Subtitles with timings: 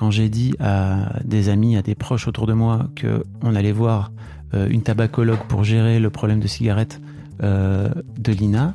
[0.00, 3.70] Quand j'ai dit à des amis, à des proches autour de moi que on allait
[3.70, 4.12] voir
[4.54, 7.02] euh, une tabacologue pour gérer le problème de cigarette
[7.42, 8.72] euh, de Lina,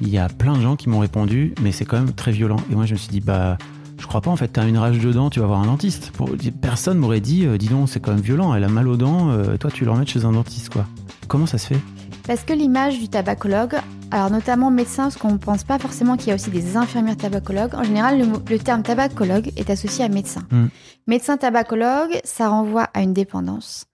[0.00, 2.58] il y a plein de gens qui m'ont répondu, mais c'est quand même très violent.
[2.70, 3.58] Et moi, je me suis dit, bah,
[3.98, 6.12] je crois pas, en fait, t'as une rage de dents, tu vas voir un dentiste.
[6.60, 9.36] Personne m'aurait dit, euh, dis donc, c'est quand même violent, elle a mal aux dents,
[9.58, 10.86] toi, tu l'emmènes chez un dentiste, quoi.
[11.26, 11.80] Comment ça se fait?
[12.28, 13.74] Parce que l'image du tabacologue,
[14.10, 17.16] alors notamment médecin, parce qu'on ne pense pas forcément qu'il y a aussi des infirmières
[17.16, 17.74] tabacologues.
[17.74, 20.42] En général, le, terme tabacologue est associé à médecin.
[20.50, 20.66] Hmm.
[21.06, 23.86] Médecin tabacologue, ça renvoie à une dépendance.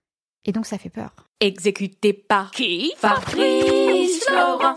[0.44, 1.10] Et donc ça fait peur.
[1.40, 2.92] Exécuté par qui?
[2.96, 4.76] Fabrice Florent.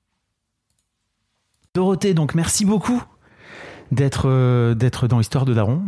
[1.75, 3.01] Dorothée, donc merci beaucoup
[3.93, 5.81] d'être euh, d'être dans Histoire de Daron.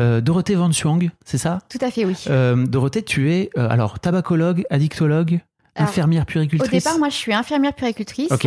[0.00, 1.58] Euh, Dorothée Van Chuang, c'est ça?
[1.68, 2.16] Tout à fait, oui.
[2.28, 5.40] Euh, Dorothée, tu es alors tabacologue, addictologue,
[5.74, 6.70] Alors, infirmière Au puéricultrice.
[6.84, 8.32] départ, moi, je suis infirmière puéricultrice.
[8.32, 8.46] Ok,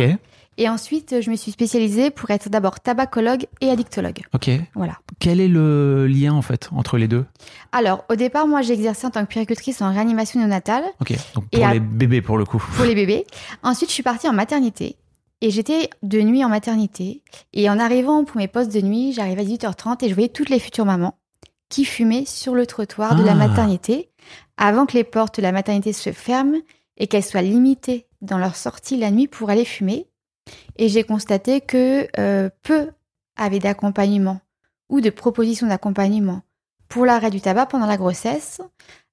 [0.58, 4.22] Et ensuite, je me suis spécialisée pour être d'abord tabacologue et addictologue.
[4.34, 4.50] ok.
[4.74, 4.94] Voilà.
[5.20, 7.24] Quel est le lien en fait entre les deux?
[7.70, 11.44] Alors, au départ, moi, j'ai exercé en tant que puéricultrice en réanimation néonatale Ok, donc
[11.52, 12.60] Et pour à- les bébés pour le coup.
[12.74, 13.26] pour les bébés.
[13.62, 14.96] Ensuite, je suis partie en maternité.
[15.42, 17.22] Et j'étais de nuit en maternité.
[17.52, 20.50] Et en arrivant pour mes postes de nuit, j'arrivais à 18h30 et je voyais toutes
[20.50, 21.16] les futures mamans
[21.68, 23.36] qui fumaient sur le trottoir de la Ah.
[23.36, 24.10] maternité
[24.56, 26.58] avant que les portes de la maternité se ferment
[26.98, 30.06] et qu'elles soient limitées dans leur sortie la nuit pour aller fumer.
[30.76, 32.90] Et j'ai constaté que euh, peu
[33.36, 34.40] avaient d'accompagnement
[34.90, 36.42] ou de propositions d'accompagnement
[36.88, 38.60] pour l'arrêt du tabac pendant la grossesse,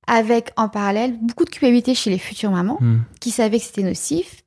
[0.07, 3.01] avec en parallèle beaucoup de culpabilité chez les futures mamans Hmm.
[3.21, 4.41] qui savaient que c'était nocif,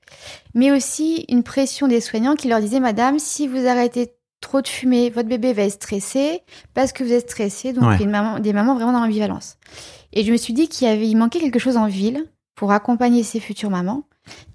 [0.55, 4.69] mais aussi une pression des soignants qui leur disaient Madame, si vous arrêtez trop de
[4.69, 6.41] fumer, votre bébé va être stressé
[6.75, 7.73] parce que vous êtes stressé.
[7.73, 8.03] Donc, Ouais.
[8.03, 9.57] une maman, des mamans vraiment dans l'ambivalence.
[10.13, 12.73] Et je me suis dit qu'il y avait, il manquait quelque chose en ville pour
[12.73, 14.05] accompagner ces futures mamans.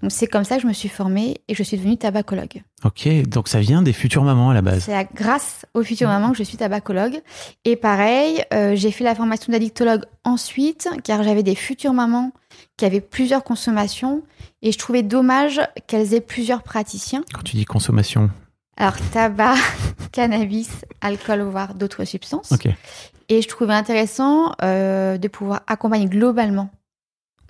[0.02, 2.62] Donc, c'est comme ça que je me suis formée et je suis devenue tabacologue.
[2.84, 4.84] Ok, donc ça vient des futures mamans à la base.
[4.84, 7.20] C'est à- grâce aux futures mamans que je suis tabacologue.
[7.64, 12.32] Et pareil, euh, j'ai fait la formation d'addictologue ensuite, car j'avais des futures mamans
[12.76, 14.22] qui avaient plusieurs consommations
[14.62, 17.24] et je trouvais dommage qu'elles aient plusieurs praticiens.
[17.32, 18.30] Quand tu dis consommation.
[18.76, 19.56] Alors, tabac,
[20.12, 20.70] cannabis,
[21.00, 22.52] alcool, voire d'autres substances.
[23.28, 26.70] Et je trouvais intéressant euh, de pouvoir accompagner globalement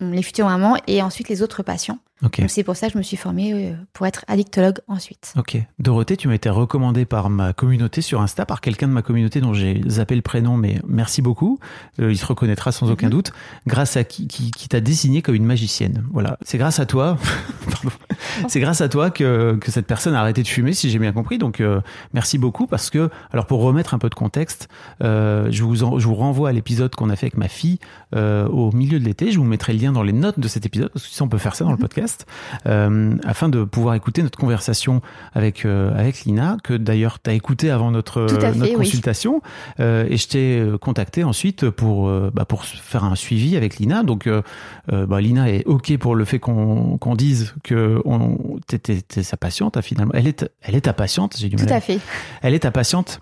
[0.00, 1.98] les futures mamans et ensuite les autres patients.
[2.24, 2.40] Ok.
[2.40, 5.34] Donc c'est pour ça que je me suis formée euh, pour être addictologue ensuite.
[5.36, 5.58] Ok.
[5.78, 9.40] Dorothée, tu m'as été recommandée par ma communauté sur Insta, par quelqu'un de ma communauté
[9.42, 11.58] dont j'ai zappé le prénom, mais merci beaucoup.
[12.00, 13.12] Euh, il se reconnaîtra sans aucun Mhm.
[13.12, 13.32] doute.
[13.66, 16.04] Grâce à qui, qui, qui t'a désigné comme une magicienne.
[16.10, 16.38] Voilà.
[16.42, 17.18] C'est grâce à toi.
[18.48, 21.12] C'est grâce à toi que, que cette personne a arrêté de fumer, si j'ai bien
[21.12, 21.38] compris.
[21.38, 21.80] Donc, euh,
[22.12, 24.68] merci beaucoup parce que, alors pour remettre un peu de contexte,
[25.02, 27.78] euh, je, vous en- je vous renvoie à l'épisode qu'on a fait avec ma fille
[28.14, 29.30] euh, au milieu de l'été.
[29.30, 31.28] Je vous mettrai le lien dans les notes de cet épisode parce que ça, on
[31.28, 32.26] peut faire ça dans le podcast
[32.66, 35.00] euh, afin de pouvoir écouter notre conversation
[35.34, 38.26] avec avec Lina que d'ailleurs tu as écouté avant notre
[38.66, 38.74] fait, oui.
[38.76, 39.42] consultation
[39.80, 44.02] Euh, et je t'ai contacté ensuite pour bah, pour faire un suivi avec Lina.
[44.02, 44.28] Donc
[44.88, 49.36] bah, Lina est ok pour le fait qu'on qu'on dise que on t'étais t'es sa
[49.36, 50.12] patiente hein, finalement.
[50.14, 51.36] Elle est elle est ta patiente.
[51.38, 51.66] J'ai du mal.
[51.66, 52.00] Tout à fait.
[52.42, 53.20] Elle est ta patiente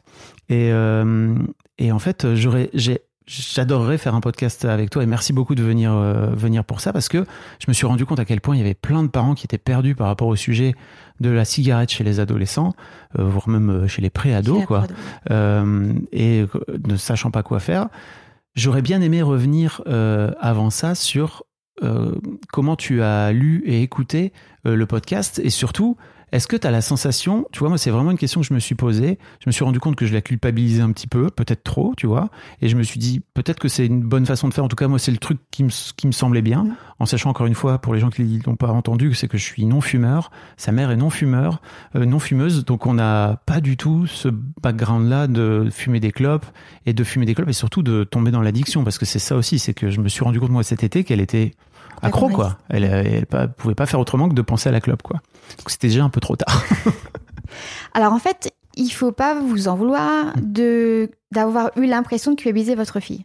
[0.49, 1.35] et euh,
[1.79, 5.63] et en fait j'aurais j'ai J'adorerais faire un podcast avec toi et merci beaucoup de
[5.63, 7.25] venir euh, venir pour ça parce que
[7.59, 9.47] je me suis rendu compte à quel point il y avait plein de parents qui
[9.47, 10.75] étaient perdus par rapport au sujet
[11.21, 12.75] de la cigarette chez les adolescents,
[13.19, 14.87] euh, voire même chez les pré-ados quoi
[15.31, 16.45] euh, et
[16.87, 17.89] ne sachant pas quoi faire.
[18.57, 19.81] J'aurais bien aimé revenir
[20.39, 21.45] avant ça sur
[22.53, 24.33] comment tu as lu et écouté
[24.67, 25.97] euh, le podcast et surtout,
[26.35, 28.55] est-ce que tu as la sensation, tu vois, moi c'est vraiment une question que je
[28.55, 31.31] me suis posée, je me suis rendu compte que je la culpabilisais un petit peu,
[31.31, 32.29] peut-être trop, tu vois,
[32.61, 34.75] et je me suis dit peut-être que c'est une bonne façon de faire, en tout
[34.75, 37.55] cas moi c'est le truc qui me, qui me semblait bien, en sachant encore une
[37.55, 40.91] fois, pour les gens qui l'ont pas entendu, c'est que je suis non-fumeur, sa mère
[40.91, 41.63] est non-fumeur,
[41.95, 44.29] euh, non-fumeuse, donc on n'a pas du tout ce
[44.61, 46.47] background-là de fumer des clopes
[46.85, 49.37] et de fumer des clopes et surtout de tomber dans l'addiction, parce que c'est ça
[49.37, 51.53] aussi, c'est que je me suis rendu compte moi cet été qu'elle était
[52.03, 52.59] accro, quoi.
[52.69, 55.21] Elle, elle, pas- pouvait pas faire autrement que de penser à la clope, quoi.
[55.59, 56.63] Donc c'était déjà un peu trop tard.
[57.95, 62.75] Alors en fait, il faut pas vous en vouloir de d'avoir eu l'impression de culpabiliser
[62.75, 63.25] votre fille.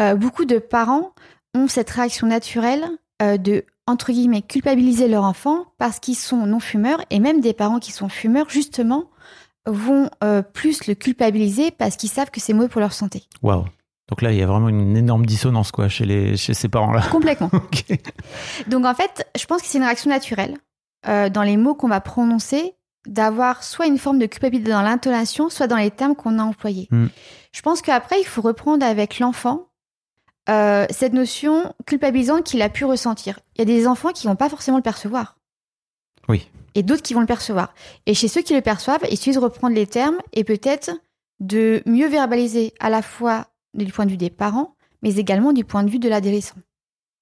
[0.00, 1.12] Euh, beaucoup de parents
[1.54, 2.84] ont cette réaction naturelle
[3.22, 7.52] euh, de entre guillemets culpabiliser leur enfant parce qu'ils sont non fumeurs et même des
[7.52, 9.10] parents qui sont fumeurs justement
[9.66, 13.24] vont euh, plus le culpabiliser parce qu'ils savent que c'est mauvais pour leur santé.
[13.42, 13.64] Waouh.
[14.10, 17.02] Donc là, il y a vraiment une énorme dissonance, quoi, chez les, chez ces parents-là.
[17.10, 17.50] Complètement.
[18.66, 20.56] Donc en fait, je pense que c'est une réaction naturelle
[21.08, 22.74] euh, dans les mots qu'on va prononcer
[23.06, 26.88] d'avoir soit une forme de culpabilité dans l'intonation, soit dans les termes qu'on a employés.
[26.90, 27.06] Mm.
[27.52, 29.68] Je pense qu'après, il faut reprendre avec l'enfant
[30.48, 33.38] euh, cette notion culpabilisante qu'il a pu ressentir.
[33.54, 35.36] Il y a des enfants qui vont pas forcément le percevoir.
[36.28, 36.48] Oui.
[36.74, 37.74] Et d'autres qui vont le percevoir.
[38.06, 40.90] Et chez ceux qui le perçoivent, il suffit de reprendre les termes et peut-être
[41.40, 45.64] de mieux verbaliser à la fois du point de vue des parents, mais également du
[45.64, 46.56] point de vue de l'adolescent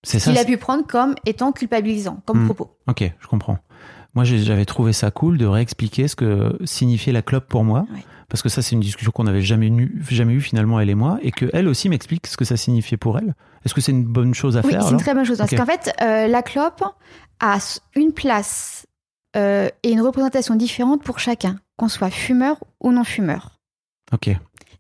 [0.02, 0.30] C'est ça.
[0.30, 2.46] qu'il a pu prendre comme étant culpabilisant, comme Mm.
[2.46, 2.76] propos.
[2.86, 3.58] Ok, je comprends.
[4.14, 7.86] Moi, j'avais trouvé ça cool de réexpliquer ce que signifiait la clope pour moi.
[7.94, 8.02] Ouais.
[8.28, 10.94] Parce que ça, c'est une discussion qu'on n'avait jamais, eu- jamais eu finalement, elle et
[10.94, 13.34] moi, et qu'elle aussi m'explique ce que ça signifiait pour elle.
[13.64, 15.38] Est-ce que c'est une bonne chose à Oui, faire c'est une très bonne chose.
[15.38, 16.82] Parce qu'en fait, euh, la clope
[17.40, 17.58] a
[17.94, 18.86] une place
[19.36, 23.58] euh, et une représentation différente pour chacun, qu'on soit fumeur ou non fumeur.
[24.12, 24.30] Ok.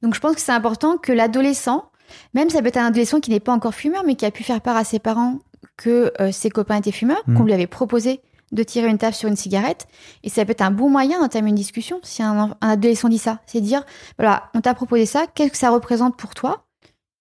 [0.02, 1.90] Donc je pense que c'est important que l'adolescent,
[2.34, 4.42] même ça peut être un adolescent qui n'est pas encore fumeur, mais qui a pu
[4.44, 5.38] faire part à ses parents
[5.76, 7.36] que euh, ses copains étaient fumeurs, Mhm.
[7.36, 8.20] qu'on lui avait proposé
[8.52, 9.86] de tirer une table sur une cigarette.
[10.22, 13.40] Et ça peut être un bon moyen d'entamer une discussion si un, adolescent dit ça.
[13.46, 13.84] C'est dire,
[14.18, 16.64] voilà, on t'a proposé ça, qu'est-ce que ça représente pour toi?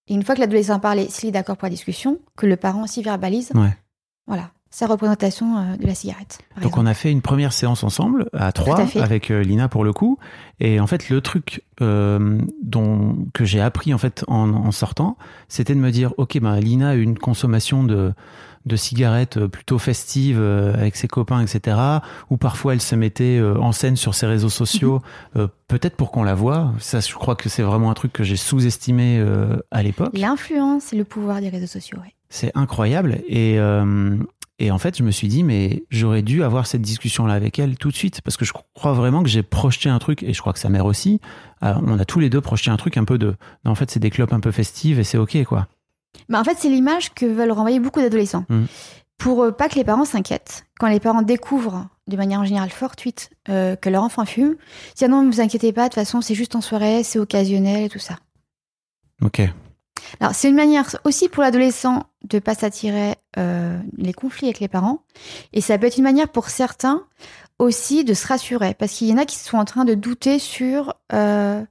[0.08, 2.56] Et une fois que l'adolescent a parlé, s'il est d'accord pour la discussion, que le
[2.56, 3.76] parent aussi verbalise, Ouais.
[4.26, 6.38] voilà, sa représentation euh, de la cigarette.
[6.58, 6.80] Donc exemple.
[6.82, 10.20] on a fait une première séance ensemble à trois avec euh, Lina pour le coup
[10.60, 15.18] et en fait le truc euh, dont que j'ai appris en fait en, en sortant
[15.48, 18.14] c'était de me dire ok ben Lina a eu une consommation de
[18.66, 21.78] de cigarettes plutôt festive avec ses copains etc
[22.30, 25.02] ou parfois elle se mettait en scène sur ses réseaux sociaux
[25.36, 25.42] Mhm.
[25.42, 28.24] euh, peut-être pour qu'on la voit ça je crois que c'est vraiment un truc que
[28.24, 32.14] j'ai sous-estimé euh, à l'époque L'influence et le pouvoir des réseaux sociaux, ouais.
[32.30, 33.20] c'est incroyable.
[33.30, 33.58] Et,
[34.60, 37.78] et en fait, je me suis dit, mais j'aurais dû avoir cette discussion-là avec elle
[37.78, 38.22] tout de suite.
[38.22, 40.70] Parce que je crois vraiment que j'ai projeté un truc, et je crois que sa
[40.70, 41.22] mère aussi.
[41.64, 43.36] euh, on a tous les deux projeté un truc un peu de.
[43.66, 45.68] Non, en fait, c'est des clopes un peu festives et c'est OK, quoi.
[46.30, 48.46] Bah, en fait, c'est l'image que veulent renvoyer beaucoup d'adolescents.
[48.50, 48.68] Mhm.
[49.20, 52.70] Pour euh, pas que les parents s'inquiètent, quand les parents découvrent de manière en général
[52.70, 55.96] fortuite euh, que leur enfant fume, ils disent non, ne vous inquiétez pas, de toute
[55.96, 58.18] façon, c'est juste en soirée, c'est occasionnel et tout ça.
[59.22, 59.42] OK.
[60.20, 64.68] Alors, c'est une manière aussi pour l'adolescent de pas s'attirer euh, les conflits avec les
[64.68, 65.00] parents.
[65.54, 67.04] Et ça peut être une manière pour certains
[67.60, 68.74] aussi de se rassurer.
[68.74, 71.64] Parce qu'il y en a qui sont en train de douter sur euh,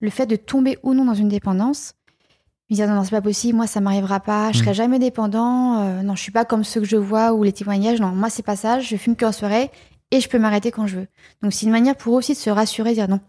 [0.00, 1.94] le fait de tomber ou non dans une dépendance.
[2.68, 4.74] Ils disent non, non, c'est pas possible, moi ça m'arrivera pas, je serai Mm.
[4.74, 8.00] jamais dépendant, euh, non, je suis pas comme ceux que je vois ou les témoignages,
[8.00, 9.70] non, moi c'est pas ça, je fume que en soirée
[10.10, 11.06] et je peux m'arrêter quand je veux.
[11.42, 13.20] Donc c'est une manière pour eux aussi de se rassurer, dire non,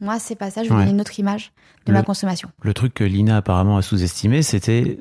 [0.00, 0.88] moi c'est pas ça, je veux Ouais.
[0.90, 1.52] une autre image
[1.86, 2.50] de Le- ma consommation.
[2.62, 4.98] Le truc que Lina apparemment a sous-estimé, c'était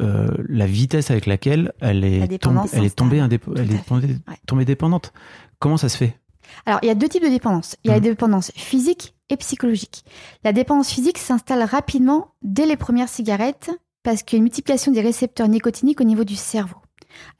[0.00, 3.38] euh, la vitesse avec laquelle elle est, tombée- elle est tombée, s'installe.
[3.38, 3.84] indép- Tout elle à est fait.
[3.84, 4.36] tombée, Ouais.
[4.46, 5.12] tombée dépendante.
[5.58, 6.18] Comment ça se fait?
[6.64, 7.76] Alors, il y a deux types de dépendance.
[7.84, 8.02] Il y a Mhm.
[8.04, 10.04] la dépendance physique et psychologique.
[10.44, 13.70] La dépendance physique s'installe rapidement dès les premières cigarettes
[14.04, 16.76] parce qu'il y a une multiplication des récepteurs nicotiniques au niveau du cerveau.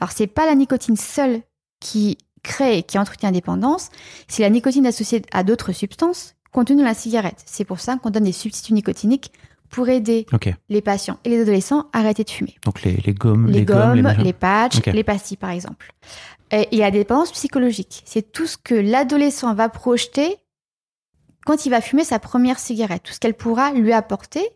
[0.01, 1.43] Alors, c'est pas la nicotine seule
[1.81, 3.91] qui crée et qui entretient la dépendance,
[4.29, 7.43] c'est la nicotine associée à d'autres substances contenues dans la cigarette.
[7.47, 9.33] C'est pour ça qu'on donne des substituts nicotiniques
[9.69, 10.27] pour aider
[10.69, 12.57] les patients et les adolescents à arrêter de fumer.
[12.65, 15.93] Donc les, les gommes, Les, gommes, les patchs, les pastilles par exemple.
[16.53, 18.03] Et il y a des dépendances psychologiques.
[18.07, 20.37] C'est tout ce que l'adolescent va projeter
[21.45, 23.03] quand il va fumer sa première cigarette.
[23.03, 24.49] Tout ce qu'elle pourra lui apporter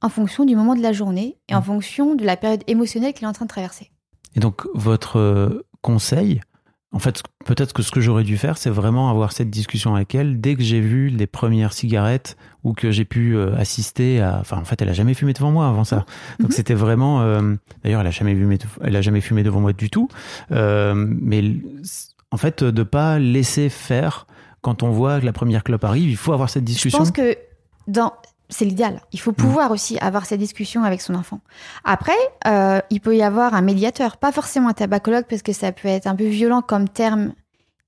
[0.00, 1.64] en fonction du moment de la journée et en Mm.
[1.64, 3.90] fonction de la période émotionnelle qu'il est en train de traverser.
[4.34, 6.40] Et donc, votre euh, conseil,
[6.92, 10.14] en fait, peut-être que ce que j'aurais dû faire, c'est vraiment avoir cette discussion avec
[10.14, 14.38] elle dès que j'ai vu les premières cigarettes ou que j'ai pu euh, assister à.
[14.40, 16.04] Enfin, en fait, elle a jamais fumé devant moi avant ça.
[16.38, 16.56] Donc, Mhm.
[16.56, 17.22] c'était vraiment.
[17.22, 18.58] euh, D'ailleurs, elle a jamais fumé.
[18.82, 20.08] Elle a jamais fumé devant moi du tout.
[20.50, 21.42] Euh, mais
[22.30, 24.26] en fait, de pas laisser faire.
[24.60, 26.98] Quand on voit que la première clope arrive, il faut avoir cette Je discussion.
[27.00, 27.36] pense que
[27.88, 28.12] dans
[28.52, 29.00] c'est l'idéal.
[29.12, 31.40] Il faut pouvoir aussi avoir cette discussion avec son enfant.
[31.84, 32.12] Après,
[32.46, 35.88] euh, il peut y avoir un médiateur, pas forcément un tabacologue parce que ça peut
[35.88, 37.32] être un peu violent comme terme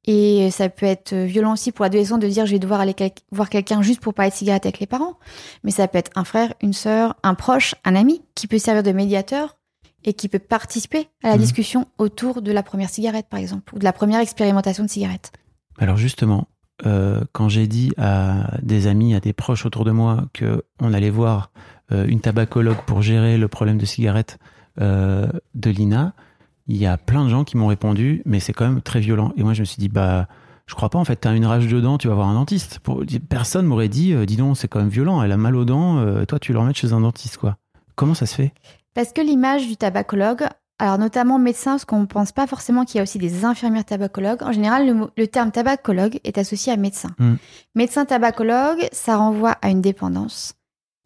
[0.06, 3.12] et ça peut être violent aussi pour l'adolescent de dire je vais devoir aller quel-
[3.32, 5.14] voir quelqu'un juste pour parler de cigarette avec les parents.
[5.62, 8.82] Mais ça peut être un frère, une sœur, un proche, un ami qui peut servir
[8.82, 9.56] de médiateur
[10.04, 11.40] et qui peut participer à la Mhm.
[11.40, 15.32] discussion autour de la première cigarette par exemple ou de la première expérimentation de cigarette.
[15.78, 16.46] Alors justement,
[16.84, 20.92] euh, quand j'ai dit à des amis, à des proches autour de moi que on
[20.92, 21.50] allait voir
[21.92, 24.38] euh, une tabacologue pour gérer le problème de cigarette
[24.80, 26.14] euh, de Lina,
[26.66, 29.32] il y a plein de gens qui m'ont répondu, mais c'est quand même très violent.
[29.36, 30.26] Et moi, je me suis dit, bah,
[30.66, 30.98] je crois pas.
[30.98, 32.80] En fait, t'as une rage de dents, tu vas voir un dentiste.
[33.28, 35.22] Personne m'aurait dit, dis donc, c'est quand même violent.
[35.22, 36.24] Elle a mal aux dents.
[36.24, 37.58] toi, tu le remets chez un dentiste, quoi.
[37.96, 38.54] Comment ça se fait?
[38.94, 40.46] Parce que l'image du tabacologue,
[40.84, 43.84] alors notamment médecin, parce qu'on ne pense pas forcément qu'il y a aussi des infirmières
[43.84, 44.42] tabacologues.
[44.42, 47.10] En général, le terme tabacologue est associé à médecin.
[47.18, 47.34] Mm.
[47.74, 50.54] Médecin tabacologue, ça renvoie à une dépendance.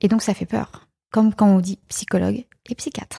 [0.00, 0.88] Et donc ça fait peur.
[1.12, 3.18] Comme quand on dit psychologue et psychiatre.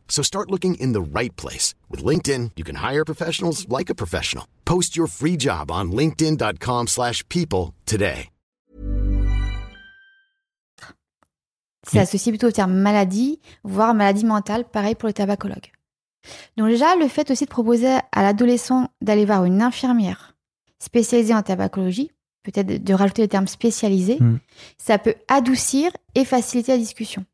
[0.11, 1.73] So start looking in the right place.
[1.89, 4.45] With LinkedIn, you can hire professionals like a professional.
[4.65, 8.27] Post your free job on linkedin.com/people slash people today.
[11.87, 15.71] C'est associé plutôt au terme maladie, voire maladie mentale, pareil pour les tabacologues.
[16.55, 20.35] Donc déjà, le fait aussi de proposer à l'adolescent d'aller voir une infirmière
[20.77, 22.11] spécialisée en tabacologie,
[22.43, 24.37] peut-être de- de rajouter le terme spécialisé, Mm.
[24.77, 27.25] ça peut adoucir et faciliter la discussion.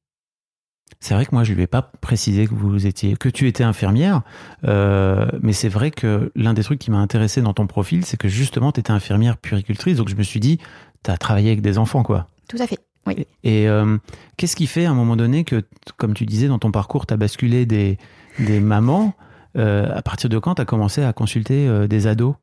[0.99, 3.63] C'est vrai que moi, je lui ai pas précisé que vous étiez, que tu étais
[3.63, 4.21] infirmière,
[4.65, 8.17] euh, mais c'est vrai que l'un des trucs qui m'a intéressé dans ton profil, c'est
[8.17, 10.59] que justement, tu étais infirmière puéricultrice, donc je me suis dit,
[11.03, 12.27] tu as travaillé avec des enfants, quoi.
[12.49, 12.79] Tout à fait.
[13.05, 13.27] Oui.
[13.43, 13.97] Et, et, euh,
[14.37, 15.63] qu'est-ce qui fait à un moment donné que,
[15.97, 17.97] comme tu disais dans ton parcours, tu as basculé des,
[18.39, 19.13] des mamans
[19.55, 22.35] euh, À partir de quand tu as commencé à consulter des ados?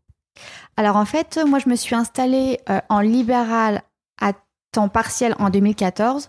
[0.76, 2.58] Alors en fait, moi je me suis installée
[2.88, 3.82] en libéral
[4.20, 4.32] à
[4.72, 6.28] temps partiel en 2014.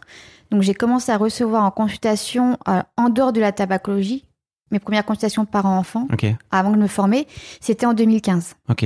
[0.56, 4.24] Donc j'ai commencé à recevoir en consultation euh, en dehors de la tabacologie.
[4.72, 7.28] Mes premières consultations parents-enfants, Ok, avant de me former,
[7.60, 8.86] c'était en 2015, ok.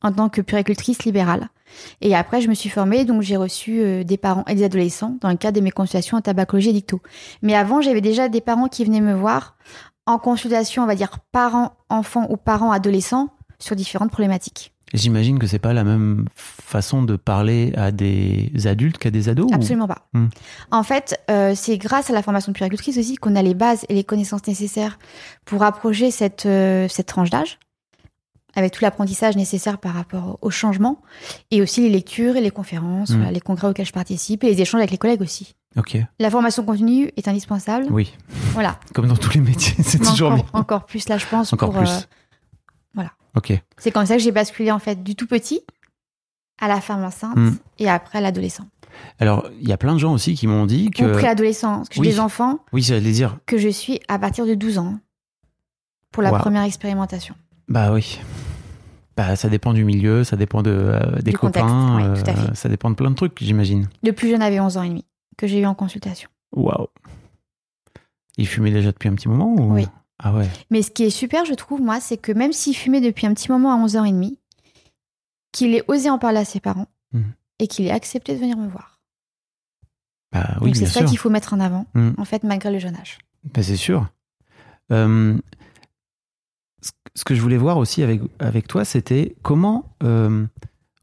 [0.00, 1.50] en tant que puéricultrice libérale.
[2.00, 5.18] Et après, je me suis formée, donc j'ai reçu euh, des parents et des adolescents
[5.20, 7.02] dans le cadre de mes consultations en tabacologie et dicto.
[7.42, 9.58] Mais avant, j'avais déjà des parents qui venaient me voir
[10.06, 13.28] en consultation, on va dire parents-enfants ou parents-adolescents,
[13.58, 14.71] sur différentes problématiques.
[14.94, 19.50] J'imagine que c'est pas la même façon de parler à des adultes qu'à des ados
[19.50, 20.06] ou- Absolument pas.
[20.12, 20.26] Hmm.
[20.70, 23.86] En fait, euh, c'est grâce à la formation de puéricultrice aussi qu'on a les bases
[23.88, 24.98] et les connaissances nécessaires
[25.46, 27.58] pour approcher cette, euh, cette tranche d'âge,
[28.54, 31.00] avec tout l'apprentissage nécessaire par rapport au changement,
[31.50, 33.16] et aussi les lectures et les conférences, Hmm.
[33.16, 35.54] voilà, les congrès auxquels je participe, et les échanges avec les collègues aussi.
[35.78, 37.86] Ok, La formation continue est indispensable.
[37.90, 38.12] oui.
[38.52, 38.78] Voilà.
[38.92, 40.60] Comme dans tous les métiers, c'est toujours encore, bien.
[40.60, 41.50] encore plus là, je pense.
[41.54, 41.88] Encore pour, plus.
[41.90, 42.00] euh,
[42.92, 43.12] voilà.
[43.36, 43.52] Ok.
[43.78, 45.62] c'est comme ça que j'ai basculé en fait du tout petit
[46.60, 47.52] à la femme enceinte Hmm.
[47.78, 48.66] et après à l'adolescent.
[49.18, 51.02] Alors, il y a plein de gens aussi qui m'ont dit que.
[51.04, 52.08] Ou préadolescent, parce que j'ai Oui.
[52.08, 53.38] des enfants Oui, j'allais dire.
[53.46, 54.98] que je suis à partir de 12 ans
[56.10, 56.38] pour la Wow.
[56.40, 57.34] première expérimentation.
[57.68, 58.20] Bah oui.
[59.16, 62.34] Bah, ça dépend du milieu, ça dépend de, euh, des Du contexte, copains, tout à
[62.34, 62.54] euh, fait.
[62.54, 63.88] ça dépend de plein de trucs, j'imagine.
[64.02, 65.04] Le plus jeune avait 11 ans et demi,
[65.38, 66.28] que j'ai eu en consultation.
[66.54, 66.86] Waouh.
[68.36, 69.72] Il fumait déjà depuis un petit moment ou...
[69.74, 69.86] Oui.
[70.22, 70.48] Ah ouais.
[70.70, 73.34] Mais ce qui est super, je trouve, moi, c'est que même s'il fumait depuis un
[73.34, 74.36] petit moment à 11h30,
[75.52, 77.32] qu'il ait osé en parler à ses parents Mhm.
[77.58, 79.00] et qu'il ait accepté de venir me voir.
[80.32, 82.14] Bah oui, Donc c'est ça qu'il faut mettre en avant, Mhm.
[82.16, 83.18] en fait, malgré le jeune âge.
[83.52, 84.08] Bah, c'est sûr.
[84.90, 85.36] Euh,
[86.80, 90.46] ce- ce que je voulais voir aussi avec, avec toi, c'était comment euh,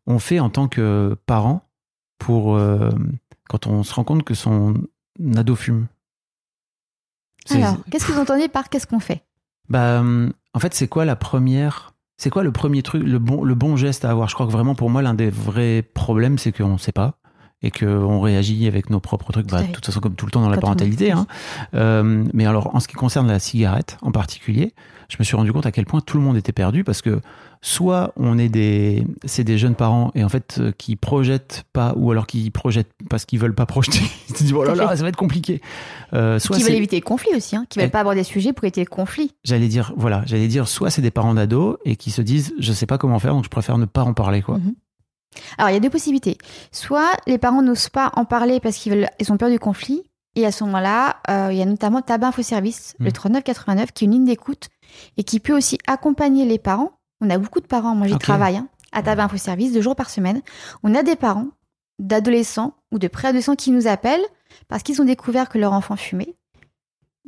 [0.07, 1.61] on fait en tant que parent
[2.17, 2.89] pour euh,
[3.49, 4.73] quand on se rend compte que son
[5.35, 5.87] ado fume.
[7.49, 9.23] Alors, qu'est-ce que vous entendez par qu'est-ce qu'on fait?
[9.69, 13.43] Bah, hum, en fait, c'est quoi la première C'est quoi le premier truc, le bon,
[13.43, 14.29] le bon geste à avoir?
[14.29, 17.18] Je crois que vraiment pour moi, l'un des vrais problèmes, c'est qu'on ne sait pas
[17.61, 19.47] et qu'on réagit avec nos propres trucs.
[19.47, 21.11] Bah, de toute façon, comme tout le temps dans la parentalité.
[21.11, 21.27] Hein.
[21.73, 24.73] Euh, mais alors, en ce qui concerne la cigarette en particulier,
[25.09, 27.19] je me suis rendu compte à quel point tout le monde était perdu parce que
[27.61, 31.93] soit on est des, c'est des jeunes parents et en fait euh, qui projettent pas
[31.97, 33.99] ou alors qui projettent parce qu'ils veulent pas projeter.
[34.29, 35.61] Ils se disent oh là là, ça va être compliqué.
[36.13, 37.91] Euh, soit Qui veulent éviter le conflit aussi, hein, qui veulent Eh.
[37.91, 39.33] pas aborder le sujet pour éviter le conflit.
[39.43, 42.71] J'allais dire, voilà, j'allais dire, soit c'est des parents d'ados et qui se disent, je
[42.71, 44.59] sais pas comment faire, donc je préfère ne pas en parler, quoi.
[44.59, 44.75] Mhm.
[45.57, 46.37] Alors, il y a deux possibilités.
[46.71, 50.03] Soit les parents n'osent pas en parler parce qu'ils veulent, ils ont peur du conflit.
[50.35, 53.11] Et à ce moment-là, euh, il y a notamment Tabac Info Service, le Mhm.
[53.13, 54.67] 3989, qui est une ligne d'écoute
[55.17, 56.91] et qui peut aussi accompagner les parents.
[57.21, 59.95] On a beaucoup de parents, moi j'y travaille, hein, à Tabac Info Service, deux jours
[59.95, 60.41] par semaine.
[60.83, 61.47] On a des parents
[61.99, 64.23] d'adolescents ou de préadolescents qui nous appellent
[64.67, 66.35] parce qu'ils ont découvert que leur enfant fumait.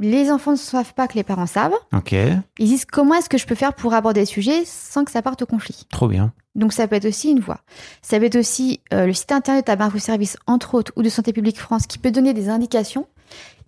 [0.01, 1.75] Les enfants ne savent pas que les parents savent.
[1.95, 5.11] Ok, Ils disent comment est-ce que je peux faire pour aborder le sujet sans que
[5.11, 5.85] ça parte au conflit?
[5.91, 6.33] trop bien.
[6.55, 7.61] Donc ça peut être aussi une voie.
[8.01, 11.07] Ça peut être aussi euh, le site internet Tabac Info Service, entre autres, ou de
[11.09, 13.07] Santé publique France, qui peut donner des indications.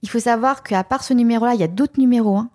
[0.02, 2.50] Il faut savoir qu'à part ce numéro-là, il y a d'autres numéros hein,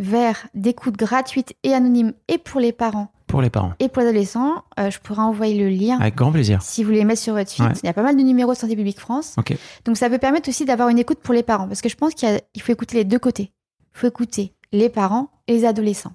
[0.00, 3.72] verts d'écoute gratuite et anonyme, et pour les parents Pour les parents.
[3.78, 4.64] et pour les adolescents.
[4.78, 6.60] Euh, je pourrais envoyer le lien Avec grand plaisir.
[6.62, 7.60] si vous voulez les mettre sur votre site.
[7.64, 7.72] Ouais.
[7.82, 9.34] Il y a pas mal de numéros de Santé publique France.
[9.38, 9.54] Ok.
[9.84, 12.14] Donc ça peut permettre aussi d'avoir une écoute pour les parents, parce que je pense
[12.14, 13.52] qu'il a- faut écouter les deux côtés.
[13.94, 16.12] Il faut écouter les parents et les adolescents.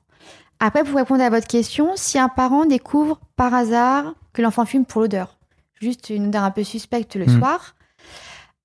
[0.59, 4.85] Après, pour répondre à votre question, si un parent découvre par hasard que l'enfant fume
[4.85, 5.37] pour l'odeur,
[5.81, 7.39] juste une odeur un peu suspecte le Mm.
[7.39, 7.75] soir,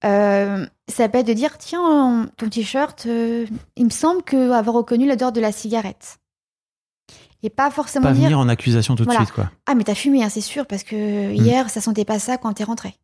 [0.05, 4.75] euh, ça peut être de dire tiens, ton t-shirt, euh, il me semble que avoir
[4.77, 6.19] reconnu l'odeur de la cigarette.
[7.43, 9.51] Et pas forcément Pas dire venir en accusation tout de suite, quoi.
[9.67, 12.53] ah mais t'as fumé, hein, c'est sûr, parce que hier ça sentait pas ça quand
[12.53, 12.95] t'es rentré.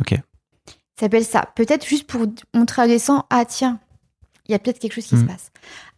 [0.00, 0.10] Ok.
[0.98, 1.48] Ça s'appelle ça.
[1.56, 3.80] Peut-être juste pour montrer à l'adolescent, ah tiens,
[4.48, 5.50] il y a peut-être quelque chose qui se passe.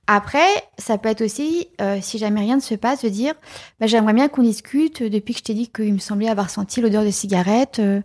[0.07, 0.47] Après,
[0.79, 3.35] ça peut être aussi, euh, si jamais rien ne se passe, de dire,
[3.81, 6.81] bah, j'aimerais bien qu'on discute depuis que je t'ai dit qu'il me semblait avoir senti
[6.81, 7.79] l'odeur de cigarette.
[7.79, 8.01] euh,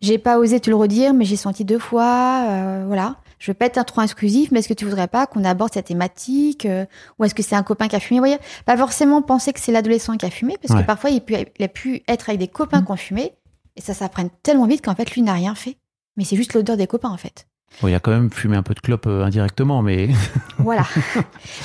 [0.00, 2.44] j'ai pas osé te le redire, mais j'ai senti deux fois.
[2.48, 3.16] euh, voilà.
[3.38, 5.72] Je veux pas être un trop exclusif, mais est-ce que tu voudrais pas qu'on aborde
[5.74, 6.86] cette thématique euh,
[7.18, 8.18] Ou est-ce que c'est un copain qui a fumé?
[8.18, 10.82] Vous voyez, pas forcément penser que c'est l'adolescent qui a fumé, parce Ouais.
[10.82, 13.32] que parfois il, peut, il a pu être avec des copains qui ont fumé,
[13.76, 15.76] et ça s'apprenne tellement vite qu'en fait lui n'a rien fait.
[16.16, 17.46] Mais c'est juste l'odeur des copains en fait.
[17.82, 20.08] Bon, il a quand même fumé un peu de clope euh, indirectement, mais.
[20.58, 20.86] Voilà.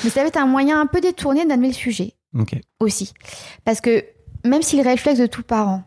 [0.04, 2.54] Mais ça va être un moyen un peu détourné d'amener le sujet ok.
[2.80, 3.14] aussi.
[3.64, 4.04] Parce que
[4.44, 5.84] même si le réflexe de tout parent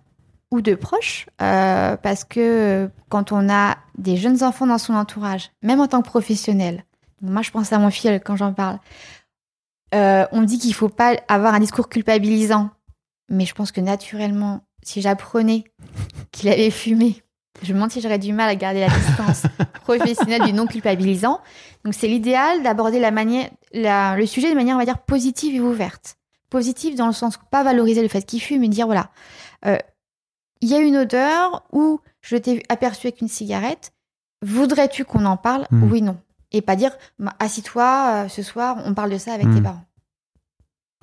[0.55, 5.51] ou de proche, euh, parce que quand on a des jeunes enfants dans son entourage,
[5.61, 6.83] même en tant que professionnel,
[7.21, 8.79] moi je pense à mon fils quand j'en parle,
[9.93, 12.69] euh, on me dit qu'il faut pas avoir un discours culpabilisant.
[13.29, 15.63] Mais je pense que naturellement, si j'apprenais
[16.31, 17.23] qu'il avait fumé,
[17.63, 19.43] je me demande si j'aurais du mal à garder la distance
[19.83, 21.39] professionnelle du non culpabilisant.
[21.83, 25.55] Donc c'est l'idéal d'aborder la manière, la- le sujet de manière, on va dire, positive
[25.55, 26.17] et ouverte.
[26.49, 29.09] Positive dans le sens pas valoriser le fait qu'il fume, mais dire voilà,
[29.65, 29.77] euh,
[30.61, 33.91] il y a une odeur ou je t'ai aperçu avec une cigarette.
[34.41, 35.91] Voudrais-tu qu'on en parle Hmm.
[35.91, 36.17] Oui, non.
[36.51, 39.55] Et pas dire bah, assis-toi, euh, ce soir, on parle de ça avec Hmm.
[39.55, 39.85] tes parents.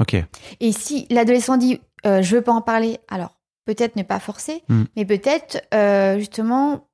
[0.01, 0.17] Ok.
[0.61, 4.63] Et si l'adolescent dit euh, je veux pas en parler, alors peut-être ne pas forcer,
[4.69, 4.83] Mm.
[4.97, 6.89] mais peut-être euh, justement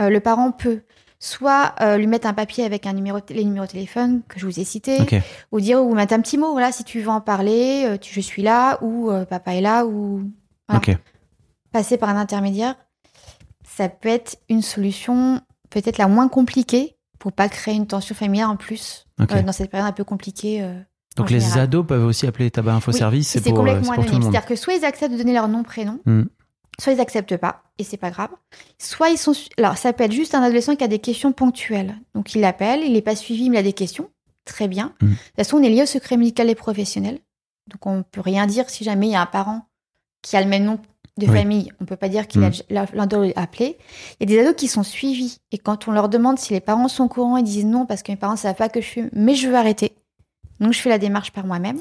[0.00, 0.80] le parent peut
[1.20, 4.58] soit lui mettre un papier avec un numéro, les numéros de téléphone que je vous
[4.58, 4.98] ai cités,
[5.52, 8.20] ou dire ou mettre un petit mot, voilà, si tu veux en parler, tu- je
[8.20, 10.28] suis là, ou papa est là, ou
[10.68, 10.80] voilà.
[10.80, 10.96] Ok.
[11.72, 12.74] Passer par un intermédiaire,
[13.66, 18.48] ça peut être une solution peut-être la moins compliquée pour pas créer une tension familiale
[18.50, 20.62] en plus euh, dans cette période un peu compliquée.
[20.62, 20.78] euh,
[21.16, 21.60] Donc les général.
[21.62, 24.10] ados peuvent aussi appeler Tabac Info Oui, Service, et c'est pour, euh, complètement pour tout
[24.12, 24.22] le monde.
[24.32, 26.24] C'est-à-dire que soit ils acceptent de donner leur nom, prénom, Mm.
[26.80, 28.30] soit ils acceptent pas, et c'est pas grave.
[28.78, 29.32] Soit ils sont.
[29.56, 31.94] Alors, ça peut être juste un adolescent qui a des questions ponctuelles.
[32.14, 34.10] Donc, il appelle, il n'est pas suivi, mais il a des questions.
[34.44, 34.92] Très bien.
[35.00, 35.06] Mm.
[35.06, 37.20] De toute façon, on est lié au secret médical des professionnels.
[37.70, 39.62] Donc, on peut rien dire si jamais il y a un parent
[40.22, 40.78] qui a le même nom
[41.18, 41.32] de Oui.
[41.36, 41.72] famille.
[41.80, 42.52] On peut pas dire qu'il a Mm.
[42.70, 43.76] l'un appelé.
[44.20, 45.38] Il y a des ados qui sont suivis.
[45.50, 48.02] Et quand on leur demande si les parents sont au courant, ils disent non parce
[48.02, 49.92] que mes parents ne savent pas que je fume, mais je veux arrêter.
[50.60, 51.78] Donc, je fais la démarche par moi-même.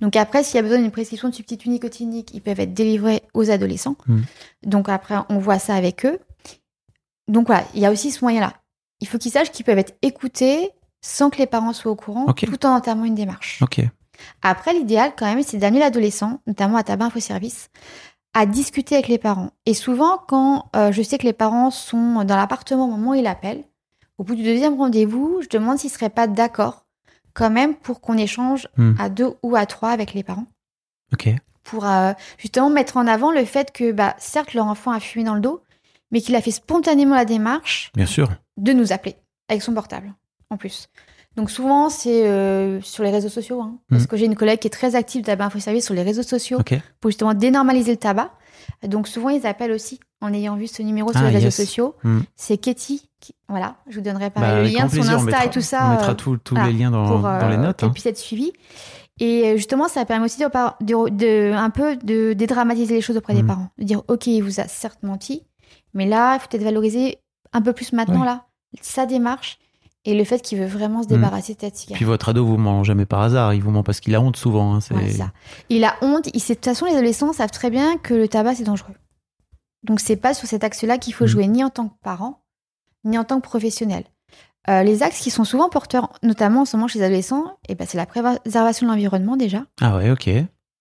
[0.00, 3.22] Donc après, s'il y a besoin d'une prescription de substituts nicotiniques, ils peuvent être délivrés
[3.32, 3.96] aux adolescents.
[4.06, 4.20] Mm.
[4.64, 6.18] Donc après, on voit ça avec eux.
[7.28, 8.54] Donc voilà, il y a aussi ce moyen-là.
[9.00, 12.26] Il faut qu'ils sachent qu'ils peuvent être écoutés sans que les parents soient au courant,
[12.32, 13.60] tout en entamant une démarche.
[14.42, 17.70] Après, l'idéal, quand même, c'est d'amener l'adolescent, notamment à Tabac Info Service,
[18.34, 19.50] à discuter avec les parents.
[19.66, 23.14] Et souvent, quand euh, je sais que les parents sont dans l'appartement au moment où
[23.14, 23.64] il appelle,
[24.18, 26.84] au bout du deuxième rendez-vous, je demande s'ils seraient pas d'accord,
[27.34, 28.94] quand même, pour qu'on échange Hmm.
[28.98, 30.46] à deux ou à trois avec les parents,
[31.12, 31.28] Ok.
[31.64, 35.24] pour euh, justement mettre en avant le fait que, bah, certes, leur enfant a fumé
[35.24, 35.62] dans le dos,
[36.10, 38.30] mais qu'il a fait spontanément la démarche Bien sûr.
[38.58, 39.16] de nous appeler
[39.48, 40.12] avec son portable,
[40.50, 40.88] en plus.
[41.36, 44.08] Donc souvent, c'est euh, sur les réseaux sociaux, hein, parce Mhm.
[44.08, 46.58] que j'ai une collègue qui est très active d'Abat Info Service sur les réseaux sociaux
[46.60, 46.74] Ok.
[47.00, 48.30] pour justement dénormaliser le tabac.
[48.86, 51.94] Donc souvent, ils appellent aussi en ayant vu ce numéro sur Ah, les réseaux sociaux.
[52.04, 52.24] Mhm.
[52.36, 53.08] C'est Katie.
[53.20, 53.34] Qui...
[53.48, 55.60] Voilà, je vous donnerai Bah, pareil avec le lien de son Insta mettra- et tout
[55.60, 55.86] ça.
[55.86, 57.76] On mettra euh, tous voilà, les liens dans, pour dans les euh, notes.
[57.78, 57.92] qu'elle hein.
[57.92, 58.52] puisse être suivie.
[59.20, 60.46] Et justement, ça permet aussi de,
[60.84, 63.48] de, de- un peu de dédramatiser les choses auprès des Mhm.
[63.48, 63.68] parents.
[63.78, 65.44] De dire, OK, il vous a certes menti,
[65.94, 67.18] mais là, il faut peut-être valoriser
[67.52, 68.26] un peu plus maintenant, Ouais.
[68.26, 68.44] là,
[68.80, 69.58] sa démarche
[70.04, 71.14] et le fait qu'il veut vraiment se Mhm.
[71.16, 71.96] débarrasser de cette cigarette.
[71.96, 74.36] Puis votre ado vous ment jamais par hasard, il vous ment parce qu'il a honte
[74.36, 74.74] souvent.
[74.74, 75.30] hein, Ouais, ça.
[75.68, 76.28] Il a honte.
[76.34, 78.94] Il sait, de toute façon, les adolescents savent très bien que le tabac, c'est dangereux.
[79.84, 81.28] Donc, c'est pas sur cet axe-là qu'il faut Mhm.
[81.30, 82.42] jouer, ni en tant que parent,
[83.04, 84.04] ni en tant que professionnel.
[84.68, 87.74] Euh, les axes qui sont souvent porteurs, notamment en ce moment chez les adolescents, eh
[87.74, 90.30] ben, c'est la préservation de l'environnement déjà, Ah ouais, ok.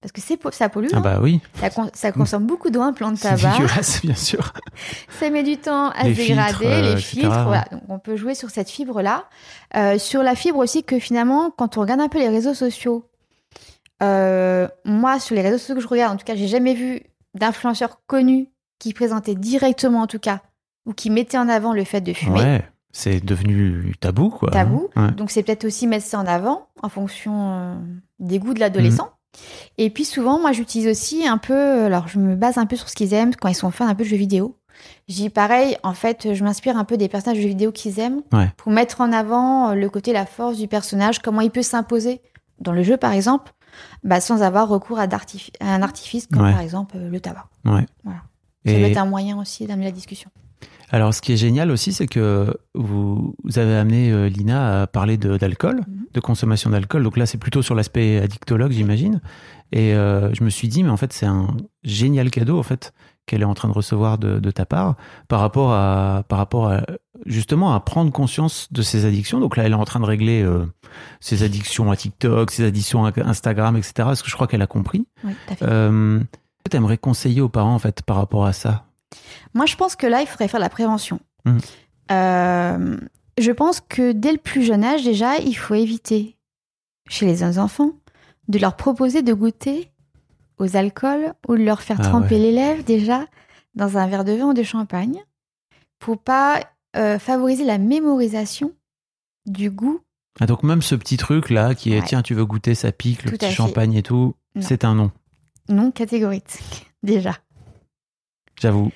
[0.02, 0.88] Parce que c'est ça pollue.
[0.94, 1.02] Ah hein.
[1.02, 3.58] bah oui, ça, con- ça consomme beaucoup d'eau, un plan de c'est tabac.
[3.58, 4.52] dégueulasse, bien sûr.
[5.20, 7.44] Ça met du temps à Les se dégrader, filtres, euh, les filtres.
[7.44, 7.66] Voilà.
[7.72, 9.26] Donc, on peut jouer sur cette fibre-là.
[9.76, 13.08] Euh, sur la fibre aussi que finalement, quand on regarde un peu les réseaux sociaux,
[14.02, 17.02] euh, moi, sur les réseaux sociaux que je regarde, en tout cas, j'ai jamais vu
[17.36, 18.48] d'influenceurs connus
[18.80, 20.42] qui présentaient directement, en tout cas,
[20.88, 22.40] ou qui mettaient en avant le fait de fumer.
[22.40, 24.50] Ouais, c'est devenu tabou, quoi.
[24.50, 24.90] Tabou.
[24.96, 25.12] Ouais.
[25.12, 27.78] Donc, c'est peut-être aussi mettre ça en avant en fonction
[28.20, 29.06] des goûts de l'adolescent.
[29.06, 29.12] Mhm.
[29.78, 32.90] Et puis, souvent, moi, j'utilise aussi un peu, alors je me base un peu sur
[32.90, 34.58] ce qu'ils aiment quand ils sont fans un peu de jeux vidéo.
[35.08, 38.22] Dis pareil, en fait, je m'inspire un peu des personnages de jeux vidéo qu'ils aiment
[38.34, 38.50] Ouais.
[38.58, 42.22] pour mettre en avant euh, le côté, la force du personnage, comment il peut s'imposer
[42.60, 43.52] dans le jeu, par exemple,
[44.04, 45.08] bah, sans avoir recours à,
[45.62, 46.52] un artifice comme Ouais.
[46.52, 47.46] par exemple euh, le tabac.
[47.66, 47.86] Ouais.
[48.04, 48.22] Voilà.
[48.66, 50.30] Ça peut Et être un moyen aussi d'amener la discussion.
[50.92, 54.88] Alors, ce qui est génial aussi, c'est que vous, vous avez amené euh, Lina à
[54.88, 56.06] parler de- d'alcool, Mhm.
[56.14, 57.04] de consommation d'alcool.
[57.04, 59.22] Donc là, c'est plutôt sur l'aspect addictologue, j'imagine.
[59.72, 61.48] Et euh, je me suis dit, mais en fait, c'est un
[61.84, 62.94] génial cadeau, en fait,
[63.26, 64.96] qu'elle est en train de recevoir de, de ta part
[65.30, 66.82] par rapport à, par rapport à,
[67.26, 69.40] justement, à prendre conscience de ses addictions.
[69.40, 70.66] Donc là, elle est en train de régler euh,
[71.22, 73.94] ses addictions à TikTok, ses addictions à Instagram, etc.
[73.98, 75.08] Parce que je crois qu'elle a compris.
[75.24, 75.66] Oui, tout à fait.
[75.70, 76.20] Euh,
[76.70, 78.86] tu aimerais conseiller aux parents, en fait, par rapport à ça?
[79.54, 81.20] Moi, je pense que là, il faudrait faire de la prévention.
[81.46, 81.60] Mhm.
[82.12, 82.98] Euh,
[83.38, 86.38] je pense que dès le plus jeune âge, déjà, il faut éviter,
[87.10, 87.92] chez les enfants,
[88.48, 89.92] de leur proposer de goûter
[90.58, 92.42] aux alcools ou de leur faire Ah tremper ouais.
[92.42, 93.26] les lèvres déjà
[93.76, 95.24] dans un verre de vin ou de champagne
[96.00, 96.60] pour pas
[96.98, 98.74] euh, favoriser la mémorisation
[99.46, 100.02] du goût.
[100.40, 102.06] Ah, donc même ce petit truc là qui est Ouais.
[102.06, 103.54] tiens tu veux goûter ça pique le Tout petit fait.
[103.54, 105.12] champagne et tout c'est un non
[105.70, 106.60] Non catégorique,
[107.04, 107.38] déjà.
[108.62, 108.92] J'avoue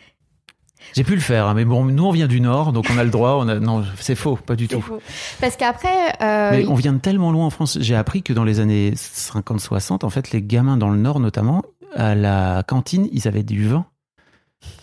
[0.94, 3.04] j'ai pu le faire hein, mais bon nous on vient du nord donc on a
[3.04, 5.02] le droit on a non c'est faux pas du C'est tout faux.
[5.42, 8.44] Parce qu'après, euh, mais on vient de tellement loin en France j'ai appris que dans
[8.44, 11.64] les années 50-60 en fait les gamins dans le nord notamment
[11.96, 13.86] à la cantine ils avaient du vin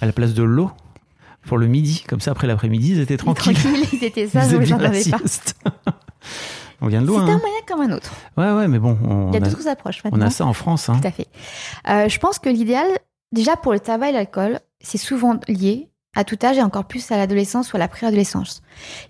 [0.00, 0.70] à la place de l'eau
[1.46, 4.44] pour le midi comme ça après l'après-midi ils étaient tranquilles tranquille, ils étaient ils sages,
[4.50, 5.18] faisaient vous la avez pas.
[6.80, 7.40] on vient de C'est loin un hein.
[7.40, 8.12] moyen comme un autre.
[8.36, 10.26] ouais ouais mais bon on Il y a a, d'autres approches on maintenant.
[10.26, 10.98] a ça en France hein.
[11.00, 11.28] Tout à fait.
[11.88, 12.86] Euh, je pense que l'idéal,
[13.32, 17.10] déjà pour le tabac et l'alcool, c'est souvent lié à tout âge et encore plus
[17.10, 18.62] à l'adolescence ou à la préadolescence.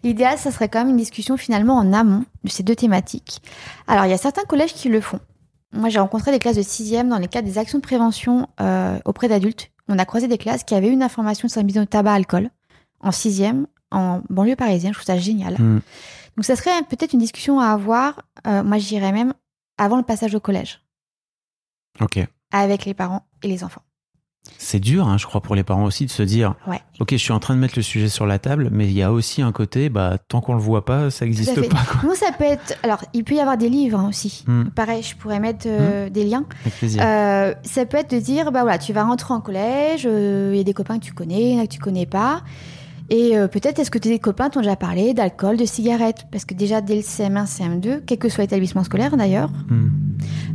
[0.04, 3.42] L'idéal, ça serait quand même une discussion finalement en amont de ces deux thématiques.
[3.88, 5.18] Alors, il y a certains collèges qui le font.
[5.72, 8.98] Moi, j'ai rencontré des classes de sixième dans les cadre des actions de prévention euh,
[9.04, 9.70] auprès d'adultes.
[9.88, 12.50] On a croisé des classes qui avaient une information sur la mise au tabac-alcool
[13.00, 14.92] en sixième, en banlieue parisienne.
[14.92, 15.54] Je trouve ça génial.
[15.54, 15.80] Mm.
[16.36, 19.32] Donc, ça serait peut-être une discussion à avoir, euh, moi, je dirais même,
[19.76, 20.80] avant le passage au collège,
[22.00, 22.20] ok
[22.52, 23.82] avec les parents et les enfants.
[24.58, 26.80] C'est dur, hein, je crois, pour les parents aussi de se dire Ouais.
[27.00, 29.02] Ok, je suis en train de mettre le sujet sur la table, mais il y
[29.02, 31.82] a aussi un côté, bah, tant qu'on le voit pas, ça n'existe pas.
[31.88, 32.00] Quoi.
[32.04, 32.74] Nous, ça peut être.
[32.82, 34.44] Alors, il peut y avoir des livres hein, aussi.
[34.46, 34.64] Hmm.
[34.74, 36.44] Pareil, je pourrais mettre euh, des liens.
[36.62, 37.02] Avec plaisir.
[37.04, 40.56] Euh, ça peut être de dire bah voilà, tu vas rentrer en collège, euh, il
[40.56, 42.42] y a des copains que tu connais, il y en a que tu connais pas.
[43.10, 46.24] Et peut-être est-ce que tes copains t'ont déjà parlé d'alcool, de cigarettes?
[46.30, 49.88] Parce que déjà dès le CM1, CM2, quel que soit l'établissement scolaire d'ailleurs, Hmm.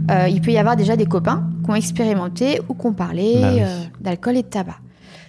[0.10, 3.40] Euh, il peut y avoir déjà des copains qui ont expérimenté ou qui ont parlé
[3.42, 3.62] Bah oui.
[3.62, 4.78] euh, d'alcool et de tabac.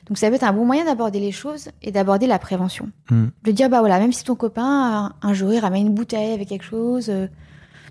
[0.06, 2.88] Donc ça peut être un bon moyen d'aborder les choses et d'aborder la prévention.
[3.10, 3.26] Hmm.
[3.44, 6.32] De dire, bah voilà, même si ton copain, un, un jour, il ramène une bouteille
[6.32, 7.26] avec quelque chose, euh,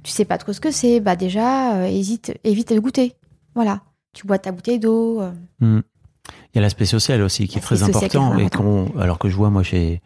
[0.03, 3.13] tu sais pas trop ce que c'est, bah déjà, euh, hésite, évite de goûter.
[3.53, 3.81] Voilà.
[4.13, 5.21] Tu bois ta bouteille d'eau.
[5.59, 5.81] Hmm.
[6.53, 9.29] Il y a l'aspect social aussi qui est très est important et qu'on, alors que
[9.29, 10.01] je vois moi chez,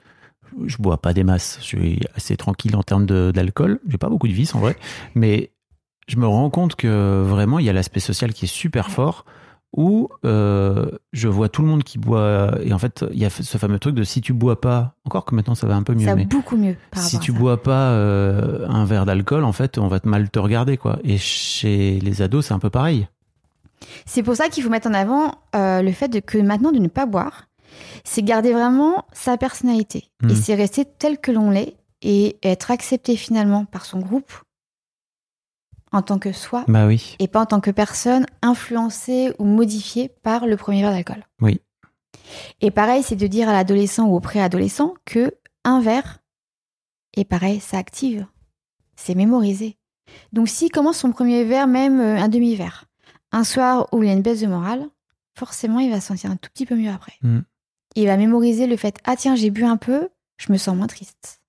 [0.66, 4.28] je bois pas des masses, je suis assez tranquille en termes d'alcool, j'ai pas beaucoup
[4.28, 4.76] de vices en vrai,
[5.16, 5.51] mais
[6.08, 9.26] je me rends compte que vraiment il y a l'aspect social qui est super fort
[9.74, 13.30] où euh, je vois tout le monde qui boit et en fait il y a
[13.30, 15.94] ce fameux truc de si tu bois pas, encore que maintenant ça va un peu
[15.94, 19.44] mieux, Ça va mais beaucoup mieux par si tu bois pas euh, un verre d'alcool,
[19.44, 21.00] en fait on va te mal te regarder quoi.
[21.04, 23.08] Et chez les ados c'est un peu pareil.
[24.06, 26.80] C'est pour ça qu'il faut mettre en avant euh, le fait de, que maintenant de
[26.80, 27.48] ne pas boire,
[28.04, 30.10] c'est garder vraiment sa personnalité.
[30.30, 34.32] Et c'est rester tel que l'on l'est et être accepté finalement par son groupe
[35.92, 37.16] en tant que soi Bah oui.
[37.20, 41.26] et pas en tant que personne influencée ou modifiée par le premier verre d'alcool.
[41.42, 41.62] Oui.
[42.62, 46.20] Et pareil, c'est de dire à l'adolescent ou au préadolescent que un verre,
[47.16, 48.26] et pareil, ça active.
[48.96, 49.78] C'est mémorisé.
[50.34, 52.86] Donc s'il commence son premier verre, même euh, un demi-verre,
[53.32, 54.88] un soir où il a une baisse de morale,
[55.38, 57.14] forcément, il va se sentir un tout petit peu mieux après.
[57.22, 57.40] Mm.
[57.96, 60.88] Il va mémoriser le fait, ah tiens, j'ai bu un peu, je me sens moins
[60.88, 61.42] triste.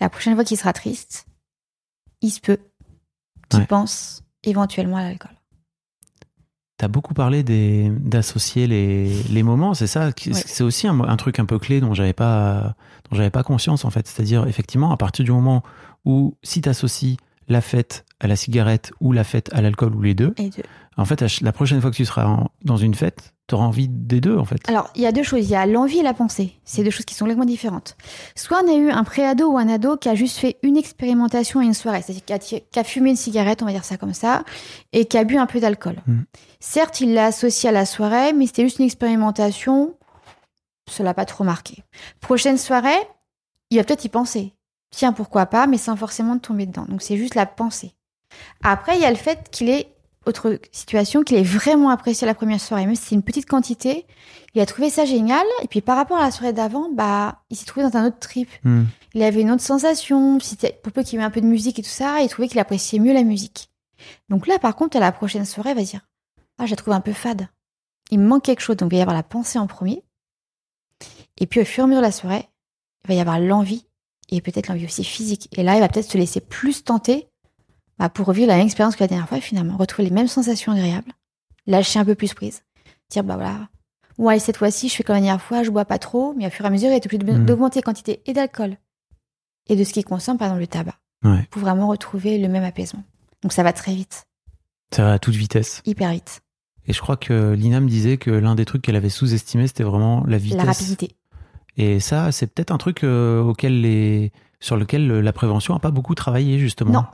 [0.00, 1.26] La prochaine fois qu'il sera triste,
[2.20, 2.58] il se peut
[3.48, 3.66] qu'il Ouais.
[3.66, 5.30] pense éventuellement à l'alcool.
[6.76, 10.42] T'as beaucoup parlé d'associer les, les moments, c'est ça qui- Ouais.
[10.46, 12.76] C'est aussi un, un truc un peu clé dont j'avais pas,
[13.10, 14.06] dont j'avais pas conscience en fait.
[14.06, 15.64] C'est-à-dire, effectivement, à partir du moment
[16.04, 17.16] où si t'associes
[17.48, 20.50] la fête à la cigarette ou la fête à l'alcool ou les deux, Et
[20.96, 24.20] en fait, la prochaine fois que tu seras en- dans une fête, t'auras envie des
[24.20, 24.60] deux en fait.
[24.68, 25.44] Alors, il y a deux choses.
[25.44, 26.52] Il y a l'envie et la pensée.
[26.64, 27.96] C'est deux choses qui sont complètement différentes.
[28.36, 31.58] Soit on a eu un préado ou un ado qui a juste fait une expérimentation
[31.58, 33.84] à une soirée, c'est-à-dire qui a, ti- qui a fumé une cigarette, on va dire
[33.84, 34.44] ça comme ça,
[34.92, 35.96] et qui a bu un peu d'alcool.
[36.06, 36.20] Mm.
[36.60, 39.94] Certes, il l'a associé à la soirée, mais c'était juste une expérimentation.
[40.90, 41.82] Ça l'a pas trop marqué.
[42.20, 42.98] Prochaine soirée,
[43.70, 44.54] il va peut-être y penser.
[44.90, 46.86] Tiens, pourquoi pas, mais sans forcément tomber dedans.
[46.88, 47.92] Donc, c'est juste la pensée.
[48.62, 49.94] Après, il y a le fait qu'il est,
[50.26, 54.06] autre situation, qu'il ait vraiment apprécié la première soirée, même si c'est une petite quantité.
[54.54, 55.44] Il a trouvé ça génial.
[55.62, 58.18] Et puis par rapport à la soirée d'avant, bah, il s'est trouvé dans un autre
[58.18, 58.48] trip.
[58.64, 58.84] Hmm.
[59.14, 60.38] Il avait une autre sensation.
[60.82, 62.58] Pour peu qu'il y ait un peu de musique et tout ça, il trouvait qu'il
[62.58, 63.70] appréciait mieux la musique.
[64.28, 66.06] Donc là, par contre, à la prochaine soirée, il va dire
[66.58, 67.48] Ah, je la trouve un peu fade.
[68.10, 68.76] Il me manque quelque chose.
[68.76, 70.04] Donc il va y avoir la pensée en premier.
[71.40, 72.48] Et puis au fur et à mesure de la soirée,
[73.04, 73.86] il va y avoir l'envie
[74.30, 75.48] et peut-être l'envie aussi physique.
[75.52, 77.27] Et là, il va peut-être se laisser plus tenter
[77.98, 79.76] bah, pour revivre la même expérience que la dernière fois, finalement.
[79.76, 81.12] Retrouver les mêmes sensations agréables.
[81.66, 82.62] Lâcher un peu plus prise.
[83.10, 83.68] Dire, bah voilà.
[84.18, 86.50] Ouais, cette fois-ci, je fais comme la dernière fois, je bois pas trop, mais au
[86.50, 87.46] fur et à mesure, il est obligé de- Mm.
[87.46, 88.76] d'augmenter la quantité et d'alcool
[89.68, 91.46] et de ce qu'il consomme, par exemple le tabac, Ouais.
[91.50, 93.02] pour vraiment retrouver le même apaisement.
[93.42, 94.26] Donc ça va très vite,
[94.92, 95.82] Ça va à toute vitesse.
[95.86, 96.40] hyper vite.
[96.86, 99.84] Et je crois que Lina me disait que l'un des trucs qu'elle avait sous-estimé, c'était
[99.84, 100.58] vraiment la vitesse.
[100.58, 101.14] La rapidité.
[101.76, 105.78] Et ça, c'est peut-être un truc euh, auquel les, sur lequel euh, la prévention a
[105.78, 106.92] pas beaucoup travaillé justement.
[106.92, 107.04] Non.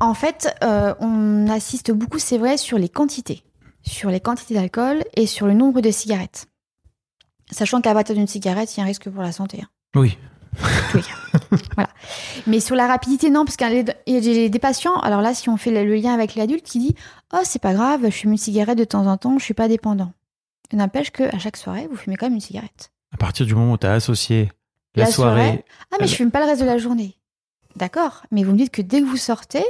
[0.00, 3.42] En fait, euh, on assiste beaucoup, c'est vrai, sur les quantités.
[3.82, 6.46] Sur les quantités d'alcool et sur le nombre de cigarettes.
[7.50, 9.60] Sachant qu'à partir d'une cigarette, il y a un risque pour la santé.
[9.62, 9.68] hein.
[9.96, 10.16] Oui.
[10.92, 11.00] cas.
[11.74, 11.90] voilà.
[12.46, 15.56] Mais sur la rapidité, non, parce qu'il y a des- patients, alors là, si on
[15.56, 16.94] fait le lien avec l'adulte qui dit
[17.32, 19.68] Oh, c'est pas grave, je fume une cigarette de temps en temps, je suis pas
[19.68, 20.12] dépendant.
[20.72, 22.92] Il n'empêche qu'à chaque soirée, vous fumez quand même une cigarette.
[23.12, 24.50] À partir du moment où tu as associé
[24.94, 27.16] la, La soirée, soirée, Ah, mais je fume pas le reste de la journée.
[27.76, 29.64] D'accord, mais vous me dites que dès que vous sortez,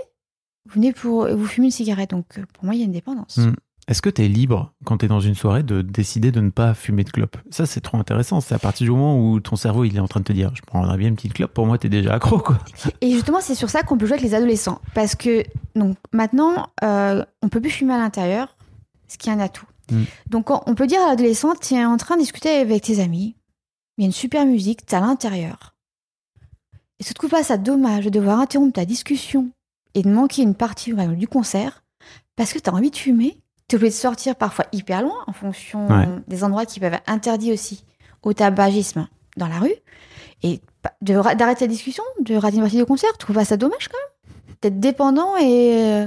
[0.66, 2.10] vous venez pour vous fumez une cigarette.
[2.10, 3.38] Donc euh, pour moi, il y a une dépendance.
[3.38, 3.54] Mm.
[3.88, 6.50] est-ce que tu es libre quand tu es dans une soirée de décider de ne
[6.50, 7.36] pas fumer de clope?
[7.50, 8.40] Ça, c'est trop intéressant.
[8.40, 10.52] C'est à partir du moment où ton cerveau il est en train de te dire
[10.54, 12.38] Je prendrais bien une petite clope, pour moi, tu es déjà accro.
[12.38, 12.58] Quoi.
[13.00, 14.80] Et justement, c'est sur ça qu'on peut jouer avec les adolescents.
[14.94, 15.44] Parce que
[15.74, 18.56] donc, maintenant, euh, on peut plus fumer à l'intérieur,
[19.08, 19.66] ce qui est un atout.
[19.90, 20.02] Mm.
[20.28, 23.34] Donc, on peut dire à l'adolescent, tu es en train de discuter avec tes amis,
[23.98, 25.74] il y a une super musique, tu à l'intérieur.
[26.98, 29.50] Et tu trouves pas ça dommage de devoir interrompre ta discussion
[29.94, 31.82] et de manquer une partie exemple, du concert
[32.36, 35.16] parce que tu as envie de fumer Tu es obligé de sortir parfois hyper loin
[35.26, 36.06] en fonction Ouais.
[36.28, 37.84] des endroits qui peuvent être interdits aussi
[38.22, 39.74] au tabagisme dans la rue.
[40.42, 40.60] Et
[41.08, 43.98] ra- d'arrêter la discussion, de rater une partie du concert, tu trouves ça dommage quand
[43.98, 46.06] même D'être dépendant et euh,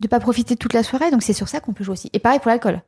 [0.00, 1.10] de pas profiter toute la soirée.
[1.10, 2.10] Donc c'est sur ça qu'on peut jouer aussi.
[2.12, 2.80] Et pareil pour l'alcool.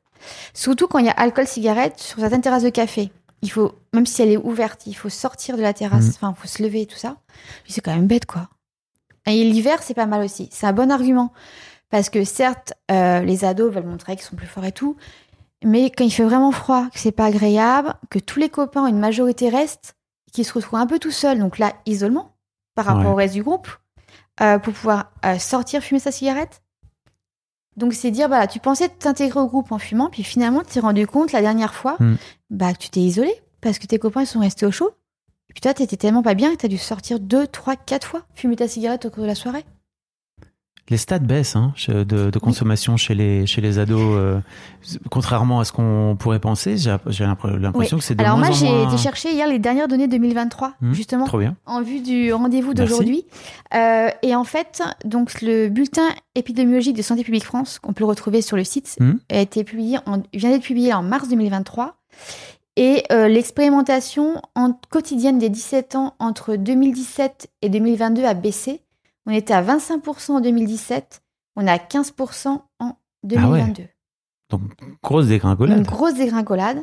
[0.55, 3.11] Surtout quand il y a alcool, cigarette sur certaines terrasses de café.
[3.43, 6.11] Il faut, même si elle est ouverte, il faut sortir de la terrasse, Mhm.
[6.15, 7.17] enfin, il faut se lever et tout ça.
[7.69, 8.49] C'est quand même bête, quoi.
[9.27, 10.49] Et l'hiver, c'est pas mal aussi.
[10.53, 11.33] C'est un bon argument.
[11.91, 14.97] Parce que certes, euh, les ados veulent montrer qu'ils sont plus forts et tout.
[15.65, 18.99] Mais quand il fait vraiment froid, que c'est pas agréable, que tous les copains, une
[18.99, 19.95] majorité restent,
[20.33, 22.35] qu'ils se retrouvent un peu tout seuls, donc là, isolement
[22.75, 23.11] par rapport Ouais.
[23.11, 23.69] au reste du groupe,
[24.41, 26.63] euh, pour pouvoir euh, sortir fumer sa cigarette.
[27.77, 30.81] Donc c'est dire, voilà, tu pensais t'intégrer au groupe en fumant, puis finalement, tu t'es
[30.81, 32.15] rendu compte la dernière fois Mm.
[32.51, 34.91] bah, que tu t'es isolé parce que tes copains ils sont restés au chaud.
[35.53, 38.23] Et puis toi, t'étais tellement pas bien que t'as dû sortir deux, trois, quatre fois
[38.35, 39.65] fumer ta cigarette au cours de la soirée.
[40.91, 44.41] Les stats baissent hein, de, de consommation chez les chez les ados, euh,
[45.11, 46.77] contrairement à ce qu'on pourrait penser.
[46.77, 48.01] J'ai j'ai l'impr- l'impression Oui.
[48.01, 48.88] que c'est de Alors moins moi, j'ai moins.
[48.88, 51.57] été chercher hier les dernières données 2023, Hmm, justement, Trop bien.
[51.67, 53.25] en vue du rendez-vous d'aujourd'hui.
[53.75, 58.09] Euh, et en fait, donc le bulletin épidémiologique de Santé publique France, qu'on peut le
[58.09, 59.12] retrouver sur le site, Hmm.
[59.31, 61.95] a été publié, en, vient d'être publié en mars 2023.
[62.77, 68.81] Et euh, l'expérimentation en- quotidienne des 17 ans entre 2017 et 2022 a baissé.
[69.27, 71.23] On était à 25% en 2017,
[71.57, 73.85] on est à 15% en 2022.
[74.51, 74.63] Donc
[75.03, 75.79] grosse dégringolade.
[75.79, 76.83] Une grosse dégringolade.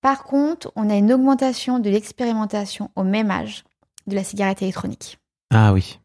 [0.00, 3.64] Par contre, on a une augmentation de l'expérimentation au même âge
[4.06, 5.18] de la cigarette électronique.
[5.52, 5.98] Ah oui.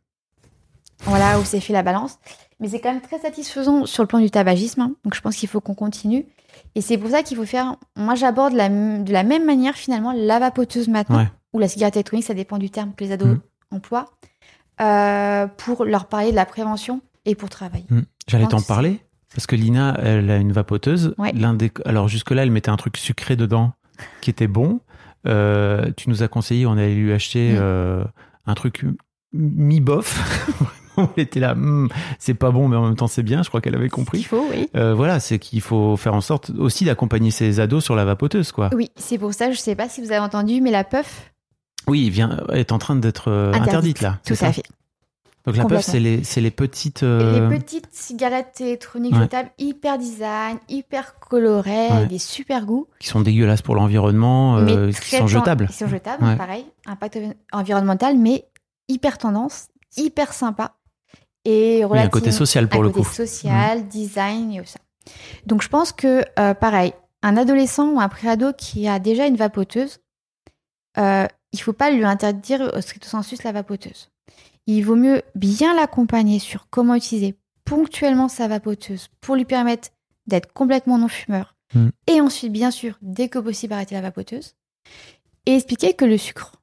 [1.02, 2.18] Voilà où s'est fait la balance.
[2.60, 4.82] Mais c'est quand même très satisfaisant sur le plan du tabagisme.
[4.82, 4.92] hein.
[5.04, 6.26] Donc je pense qu'il faut qu'on continue.
[6.78, 7.76] Et c'est pour ça qu'il faut faire.
[7.96, 11.28] Moi, j'aborde la de la même manière finalement la vapoteuse maintenant, Ouais.
[11.54, 13.40] ou la cigarette électronique, ça dépend du terme que les ados Mhm.
[13.72, 14.06] emploient,
[14.82, 17.86] euh, pour leur parler de la prévention et pour travailler.
[17.90, 18.02] Hmm.
[18.28, 19.00] J'allais t'en parler
[19.34, 21.16] parce que Lina, elle a une vapoteuse.
[21.18, 21.32] Ouais.
[21.34, 21.72] L'un des...
[21.86, 23.74] Alors jusque-là, elle mettait un truc sucré dedans
[24.22, 24.80] qui était bon.
[25.28, 27.58] Euh, tu nous as conseillé, on allait lui acheter Mm.
[27.60, 28.04] euh,
[28.46, 28.86] un truc
[29.34, 30.22] mi-bof.
[31.02, 31.88] on était là, Hmm,
[32.20, 33.44] c'est pas bon, mais en même temps c'est bien.
[33.44, 34.24] Je crois qu'elle avait Il compris.
[34.24, 34.70] faut, oui.
[34.76, 38.52] Euh, voilà, c'est qu'il faut faire en sorte aussi d'accompagner ses ados sur la vapoteuse,
[38.52, 38.70] quoi.
[38.74, 41.32] Oui, c'est pour ça, je sais pas si vous avez entendu, mais la puff
[41.88, 44.20] Oui, vient, est en train d'être euh, interdite là.
[44.26, 44.64] Tout à fait.
[45.46, 47.04] Donc la puff, c'est les, c'est les petites.
[47.04, 49.22] euh, Les petites cigarettes électroniques Ouais.
[49.22, 52.06] jetables, hyper design, hyper colorées, Ouais.
[52.08, 52.88] des super goûts.
[53.00, 55.68] qui sont dégueulasses pour l'environnement, euh, qui sont jetables.
[55.68, 56.36] Qui sont jetables, Ouais.
[56.36, 56.66] pareil.
[56.86, 57.20] Impact
[57.54, 58.44] environnemental, mais
[58.90, 60.74] hyper tendance, hyper sympa.
[61.50, 63.14] Et Oui, un côté social pour le côté coup.
[63.14, 64.80] social, design et tout ça.
[65.46, 66.92] Donc je pense que, euh, pareil,
[67.24, 70.00] un adolescent ou un préado qui a déjà une vapoteuse,
[70.98, 74.10] euh, il faut pas lui interdire au stricto sensus la vapoteuse.
[74.66, 79.88] Il vaut mieux bien l'accompagner sur comment utiliser ponctuellement sa vapoteuse pour lui permettre
[80.26, 81.56] d'être complètement non-fumeur.
[81.74, 81.88] Mm.
[82.08, 84.56] Et ensuite, bien sûr, dès que possible, arrêter la vapoteuse.
[85.46, 86.57] Et expliquer que le sucre,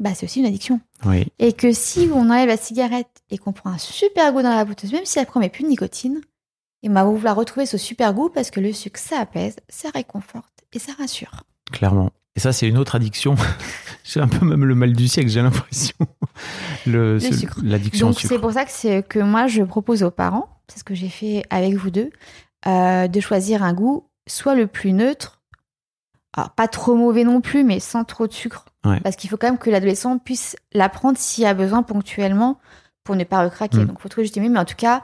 [0.00, 0.80] bah, c'est aussi une addiction.
[1.04, 1.26] Oui.
[1.38, 4.56] Et que si on enlève la cigarette et qu'on prend un super goût dans la
[4.64, 6.20] vapoteuse, même si après on met plus de nicotine,
[6.82, 9.56] et bah, on va vouloir retrouver ce super goût parce que le sucre, ça apaise,
[9.68, 11.44] ça réconforte et ça rassure.
[11.72, 12.10] Clairement.
[12.36, 13.34] Et ça, c'est une autre addiction.
[14.04, 15.96] c'est un peu même le mal du siècle, j'ai l'impression.
[16.86, 17.18] Le.
[17.64, 20.78] L'addiction au Donc c'est pour ça que, c'est- que moi je propose aux parents, c'est
[20.78, 22.10] ce que j'ai fait avec vous deux,
[22.66, 25.42] euh, de choisir un goût soit le plus neutre,
[26.36, 28.66] alors pas trop mauvais non plus, mais sans trop de sucre.
[28.88, 29.00] Ouais.
[29.00, 32.58] Parce qu'il faut quand même que l'adolescent puisse l'apprendre s'il a besoin ponctuellement
[33.04, 33.78] pour ne pas recraquer.
[33.78, 33.86] Mm.
[33.86, 35.02] Donc faut trouver juste mais en tout cas,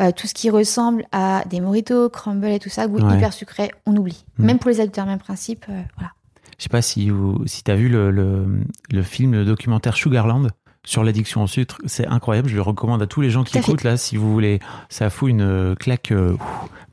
[0.00, 3.16] euh, tout ce qui ressemble à des moritos, crumble et tout ça, goût Ouais.
[3.16, 4.24] hyper sucré, on oublie.
[4.38, 4.44] Mm.
[4.44, 6.12] Même pour les adultes, même principe, euh, voilà.
[6.58, 8.46] Je sais pas si, vous, si tu as vu le, le,
[8.90, 10.48] le film, le documentaire Sugarland
[10.84, 11.76] sur l'addiction au sucre.
[11.86, 12.48] C'est incroyable.
[12.48, 13.96] Je le recommande à tous les gens qui écoutent là.
[13.96, 16.12] Si vous voulez, ça fout une euh, claque.
[16.12, 16.36] euh,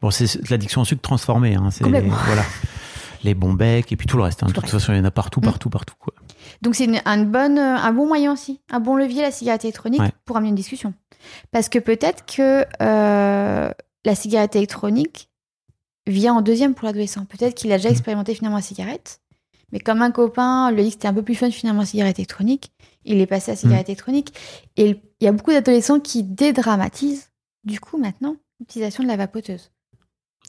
[0.01, 1.55] bon, c'est l'addiction au sucre transformée.
[1.55, 2.43] Hein, c'est voilà.
[3.23, 4.43] Les bons becs et puis tout le reste.
[4.43, 4.47] hein.
[4.47, 5.43] De Tout toute façon, il y en a partout, Mm.
[5.43, 5.95] partout, partout.
[5.97, 6.13] Quoi.
[6.61, 10.01] Donc c'est un, bon, euh, un bon moyen aussi, un bon levier la cigarette électronique
[10.01, 10.11] Ouais.
[10.25, 10.93] pour amener une discussion.
[11.51, 13.71] Parce que peut-être que euh,
[14.05, 15.29] la cigarette électronique
[16.07, 17.25] vient en deuxième pour l'adolescent.
[17.25, 17.93] Peut-être qu'il a déjà Mm.
[17.93, 19.21] expérimenté finalement la cigarette,
[19.71, 22.19] mais comme un copain lui dit que c'était un peu plus fun finalement la cigarette
[22.19, 22.71] électronique,
[23.05, 24.33] il est passé à la cigarette électronique.
[24.77, 27.29] Et il il y a beaucoup d'adolescents qui dédramatisent
[27.63, 29.71] du coup maintenant l'utilisation de la vapoteuse.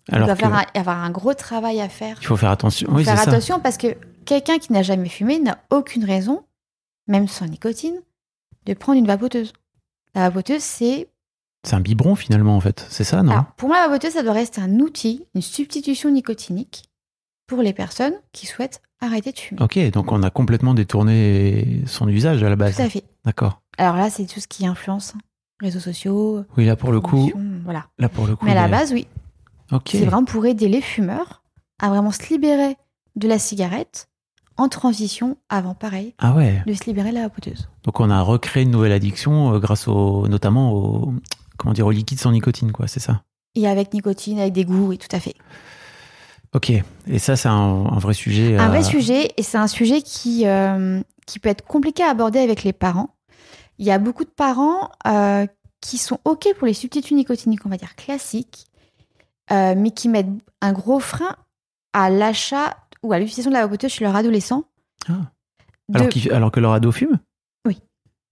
[0.08, 2.50] Il Alors doit que, faire un- avoir un gros travail à faire il faut faire
[2.50, 2.88] attention.
[2.88, 3.30] faut Oui, faire ça.
[3.30, 6.44] attention parce que quelqu'un qui n'a jamais fumé n'a aucune raison,
[7.06, 7.96] même sans nicotine,
[8.66, 9.52] de prendre une vapoteuse.
[10.14, 11.08] La vapoteuse, c'est.
[11.64, 12.86] C'est un biberon finalement en fait.
[12.90, 16.10] C'est ça, non Alors, pour moi, la vapoteuse, ça doit rester un outil, une substitution
[16.10, 16.84] nicotinique
[17.46, 19.62] pour les personnes qui souhaitent arrêter de fumer.
[19.62, 22.76] Ok, donc on a complètement détourné son usage à la base.
[22.76, 23.04] Tout à fait.
[23.24, 23.60] D'accord.
[23.78, 25.14] Alors là, c'est tout ce qui influence.
[25.60, 26.44] Réseaux sociaux.
[26.56, 27.32] Oui, là pour le coup,
[27.64, 27.86] Voilà.
[27.98, 28.44] là pour le coup.
[28.44, 29.06] Mais à la base, oui.
[29.72, 29.90] Ok.
[29.92, 31.42] C'est vraiment pour aider les fumeurs
[31.80, 32.76] à vraiment se libérer
[33.16, 34.08] de la cigarette
[34.56, 36.62] en transition avant, pareil, Ah ouais.
[36.66, 37.68] de se libérer de la vapoteuse.
[37.82, 41.12] Donc on a recréé une nouvelle addiction euh, grâce au, notamment au,
[41.56, 42.86] comment dire, au liquide sans nicotine, quoi.
[42.86, 43.22] C'est ça?
[43.54, 45.34] Et avec nicotine, avec des goûts, oui, tout à fait.
[46.54, 46.70] Ok.
[46.70, 48.56] Et ça, c'est un, un vrai sujet.
[48.56, 52.38] Un vrai sujet, et c'est un sujet qui, euh, qui peut être compliqué à aborder
[52.38, 53.10] avec les parents.
[53.78, 55.46] Il y a beaucoup de parents euh,
[55.80, 58.66] qui sont OK pour les substituts nicotiniques, on va dire classiques,
[59.50, 60.30] euh, mais qui mettent
[60.60, 61.36] un gros frein
[61.92, 64.64] à l'achat ou à l'utilisation de la vapoteuse chez leur adolescent.
[65.08, 65.12] Ah.
[65.88, 67.18] De- Alors, que leur ado fume?
[67.66, 67.80] Oui.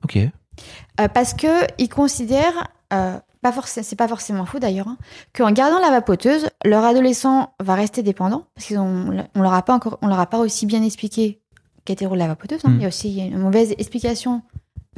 [0.05, 0.17] Ok.
[0.17, 4.97] Euh, parce que ils considèrent, euh, pas c'est pas forcément faux d'ailleurs, hein,
[5.35, 9.63] qu'en gardant la vapoteuse, leur adolescent va rester dépendant parce qu'ils ont, on leur a
[9.63, 11.41] pas encore, on leur a pas aussi bien expliqué
[11.85, 12.61] qu'était le rôle de la vapoteuse.
[12.65, 12.71] hein.
[12.71, 12.77] Mm.
[12.77, 14.43] Il y a aussi une mauvaise explication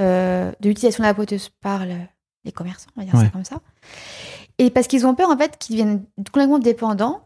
[0.01, 1.95] euh, de l'utilisation de la vapoteuse par le-
[2.45, 3.25] les commerçants, on va dire Ouais.
[3.25, 3.57] ça comme ça.
[4.59, 7.22] Et parce qu'ils ont peur, en fait, qu'ils deviennent complètement dépendants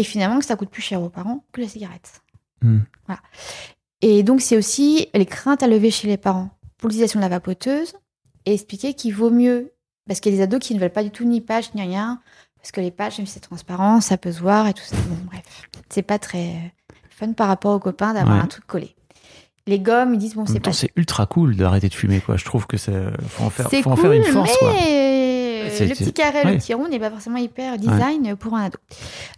[0.00, 2.22] et finalement que ça coûte plus cher aux parents que la cigarette.
[2.62, 2.78] Hmm.
[3.06, 3.20] Voilà.
[4.00, 6.48] Et donc, c'est aussi les craintes à lever chez les parents
[6.78, 7.92] pour l'utilisation de la vapoteuse
[8.46, 9.72] et expliquer qu'il vaut mieux,
[10.08, 11.82] parce qu'il y a des ados qui ne veulent pas du tout ni patch ni
[11.82, 12.22] rien,
[12.56, 14.96] parce que les patchs, même si c'est transparent, ça peut se voir et tout ça.
[14.96, 15.42] Bon, bref,
[15.90, 18.42] c'est pas très euh, fun par rapport aux copains d'avoir Ouais.
[18.42, 18.96] un truc collé.
[19.66, 22.38] Les gommes, ils disent, bon, c'est pas c'est ultra cool d'arrêter de fumer, quoi.
[22.38, 24.72] Je trouve que c'est faut en faire, faut en faire une force, quoi.
[24.72, 25.09] mais
[25.86, 26.52] le petit carré, ouais.
[26.52, 28.78] le petit rond n'est pas forcément hyper design pour un ado.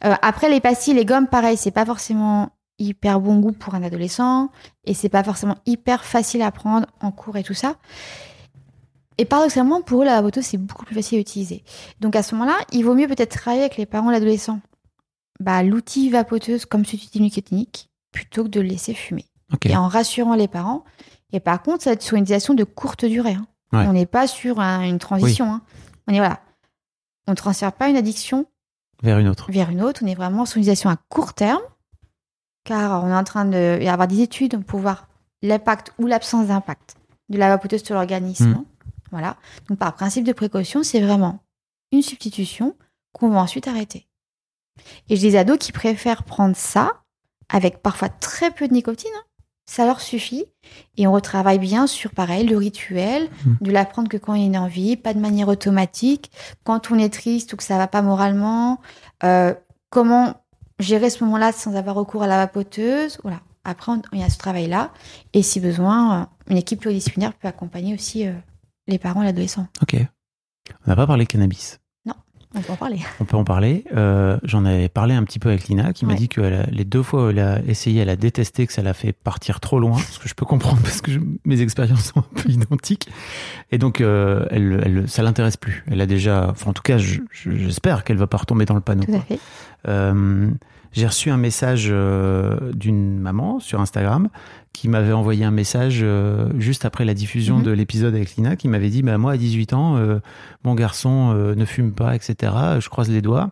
[0.04, 3.82] Euh, après, les pastilles, les gommes, pareil, c'est pas forcément hyper bon goût pour un
[3.82, 4.50] adolescent
[4.84, 7.76] et c'est pas forcément hyper facile à prendre en cours et tout ça.
[9.18, 11.62] Et paradoxalement, pour eux, la vapoteuse, c'est beaucoup plus facile à utiliser.
[12.00, 14.60] Donc à ce moment-là, il vaut mieux peut-être travailler avec les parents de l'adolescent.
[15.38, 19.26] Bah, l'outil vapoteuse comme substitut nicotinique plutôt que de le laisser fumer
[19.70, 20.84] et en rassurant les parents.
[21.32, 23.34] Et par contre, ça va être sur une utilisation de courte durée.
[23.34, 23.46] hein.
[23.72, 23.86] Ouais.
[23.86, 25.46] On n'est pas sur un- une transition.
[25.52, 25.62] hein.
[26.09, 26.40] On est voilà.
[27.26, 28.46] On ne transfère pas une addiction
[29.03, 29.50] Vers une autre.
[29.50, 30.00] vers une autre.
[30.05, 31.62] On est vraiment sur une utilisation à court terme,
[32.64, 35.09] car on est en train de y avoir des études pour voir
[35.42, 36.96] l'impact ou l'absence d'impact
[37.28, 38.50] de la vapoteuse sur l'organisme.
[38.50, 38.64] Mm.
[39.11, 39.36] Voilà.
[39.68, 41.40] Donc par principe de précaution, c'est vraiment
[41.92, 42.76] une substitution
[43.12, 44.09] qu'on va ensuite arrêter.
[45.09, 47.03] Et j'ai des ados qui préfèrent prendre ça
[47.48, 49.11] avec parfois très peu de nicotine.
[49.14, 49.22] hein.
[49.64, 50.44] Ça leur suffit.
[50.96, 53.54] Et on retravaille bien sur, pareil, le rituel, Mm.
[53.60, 56.30] de l'apprendre que quand il y a une envie, pas de manière automatique,
[56.64, 58.80] quand on est triste ou que ça va pas moralement,
[59.24, 59.54] euh,
[59.90, 60.34] comment
[60.78, 63.18] gérer ce moment-là sans avoir recours à la vapoteuse?
[63.22, 63.40] Voilà.
[63.64, 64.90] Après, il y a ce travail-là.
[65.32, 68.32] Et si besoin, euh, une équipe pluridisciplinaire peut accompagner aussi euh,
[68.88, 69.68] les parents et l'adolescent.
[69.80, 69.96] Ok.
[70.86, 71.78] On n'a pas parlé cannabis.
[72.55, 72.98] On peut en parler.
[73.20, 73.84] On peut en parler.
[73.96, 76.84] Euh, J'en avais parlé un petit peu avec Lina, qui m'a dit que a- les
[76.84, 79.78] deux fois où elle a essayé, elle a détesté que ça l'a fait partir trop
[79.78, 83.09] loin, ce que je peux comprendre parce que je- mes expériences sont un peu identiques.
[83.70, 85.84] Et donc, euh, elle, elle, ça l'intéresse plus.
[85.90, 88.74] Elle a déjà, enfin, en tout cas, je- je- j'espère qu'elle va pas retomber dans
[88.74, 89.05] le panneau.
[89.05, 89.38] Tout à fait.
[89.88, 90.50] Euh,
[90.92, 94.28] j'ai reçu un message euh, d'une maman sur Instagram
[94.72, 97.64] qui m'avait envoyé un message euh, juste après la diffusion Mhm.
[97.64, 100.18] de l'épisode avec Lina qui m'avait dit bah, Moi, à 18 ans, euh,
[100.64, 102.52] mon garçon euh, ne fume pas, etc.
[102.80, 103.50] Je croise les doigts.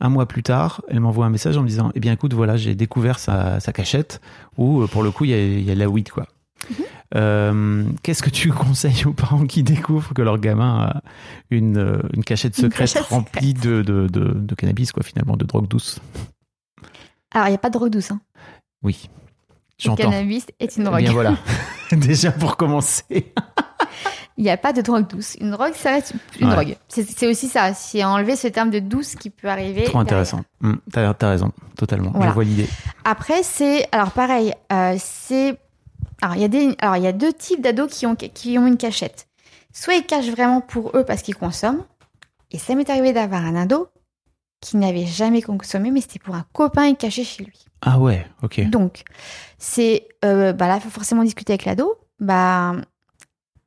[0.00, 2.56] Un mois plus tard, elle m'envoie un message en me disant Eh bien, écoute, voilà,
[2.56, 4.20] j'ai découvert sa, sa cachette
[4.56, 6.26] où, pour le coup, il y a, y a la weed, quoi.
[6.70, 7.94] Mhm.
[8.02, 11.02] Qu'est-ce que tu conseilles aux parents qui découvrent que leur gamin a
[11.50, 15.44] une, une cachette Une secrète cachette remplie de, de, de, de cannabis, quoi, finalement, de
[15.44, 15.98] drogue douce?
[17.32, 18.10] Alors, il n'y a pas de drogue douce.
[18.12, 18.20] Hein.
[18.82, 19.08] Oui,
[19.84, 21.00] Le cannabis est une Eh drogue.
[21.02, 21.36] bien voilà,
[21.92, 23.32] déjà pour commencer.
[24.36, 25.36] Il n'y a pas de drogue douce.
[25.40, 26.54] Une drogue, ça reste une Ouais.
[26.54, 26.76] drogue.
[26.88, 27.74] C'est aussi ça.
[27.74, 29.82] C'est enlever ce terme de douce qui peut arriver.
[29.84, 30.00] Trop derrière.
[30.02, 30.40] intéressant.
[30.62, 32.10] Hum, T'as as raison, totalement.
[32.14, 32.28] Voilà.
[32.30, 32.66] Je vois l'idée.
[33.04, 33.86] Après, c'est.
[33.92, 35.58] Alors, pareil, euh, c'est.
[36.22, 36.74] Alors, il y, a des...
[36.80, 39.26] alors, il y a deux types d'ados qui ont, qui ont une cachette.
[39.72, 41.84] Soit ils cachent vraiment pour eux parce qu'ils consomment.
[42.50, 43.88] Et ça m'est arrivé d'avoir un ado
[44.60, 47.58] qui n'avait jamais consommé, mais c'était pour un copain et caché chez lui.
[47.82, 48.68] Ah ouais, ok.
[48.68, 49.02] Donc,
[49.58, 50.06] c'est.
[50.24, 51.94] euh, bah là, il faut forcément discuter avec l'ado.
[52.18, 52.74] Bah.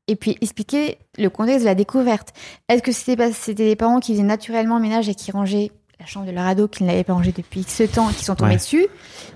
[0.07, 2.33] Et puis expliquer le contexte de la découverte.
[2.67, 6.05] Est-ce que c'était c'était des parents qui faisaient naturellement le ménage et qui rangeaient la
[6.05, 8.35] chambre de leur ado, qui ne l'avaient pas rangé depuis X temps, et qui sont
[8.35, 8.57] tombés Ouais.
[8.57, 8.87] dessus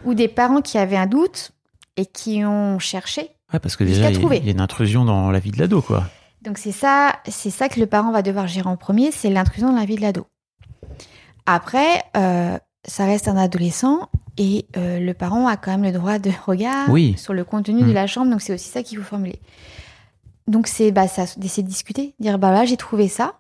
[0.03, 1.51] Ou des parents qui avaient un doute
[1.95, 5.31] et qui ont cherché Ouais, parce que déjà, il y, y a une intrusion dans
[5.31, 6.03] la vie de l'ado, quoi.
[6.41, 9.69] Donc c'est ça, c'est ça que le parent va devoir gérer en premier, c'est l'intrusion
[9.71, 10.27] dans la vie de l'ado.
[11.47, 16.19] Après, euh, ça reste un adolescent et euh, le parent a quand même le droit
[16.19, 17.15] de regard Oui.
[17.17, 17.87] sur le contenu Mm.
[17.87, 19.39] de la chambre, donc c'est aussi ça qu'il faut formuler.
[20.45, 21.05] Donc c'est bah,
[21.37, 23.39] d'essayer de discuter, dire bah là j'ai trouvé ça.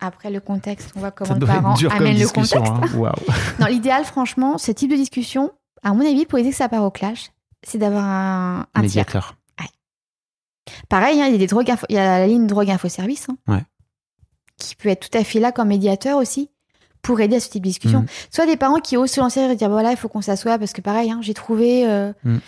[0.00, 2.56] Après le contexte, on voit comment Ça le parent amène le contexte.
[2.56, 2.80] hein.
[3.60, 5.52] Non, l'idéal, franchement, ce type de discussion,
[5.84, 7.30] à mon avis, pour éviter que ça part au clash,
[7.62, 8.82] c'est d'avoir un, un tiers.
[8.82, 9.36] Médiateur.
[10.88, 12.88] Pareil, hein, il y a des drogues info- il y a la ligne drogue info
[12.88, 13.62] service hein, Ouais.
[14.62, 16.50] Qui peut être tout à fait là comme médiateur aussi
[17.02, 18.00] pour aider à ce type de discussion.
[18.02, 18.06] Mm.
[18.30, 20.72] Soit des parents qui osent se lancer et dire voilà, il faut qu'on s'assoie parce
[20.72, 21.86] que pareil, hein, j'ai trouvé.
[21.88, 22.38] euh, Mm.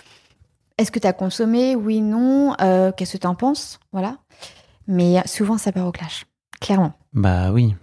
[0.78, 1.76] Est-ce que tu as consommé?
[1.76, 2.56] Oui, non.
[2.60, 3.78] Euh, Qu'est-ce que tu en penses?
[3.92, 4.16] Voilà.
[4.88, 6.26] Mais souvent, ça part au clash,
[6.60, 6.94] clairement.
[7.12, 7.76] Bah oui.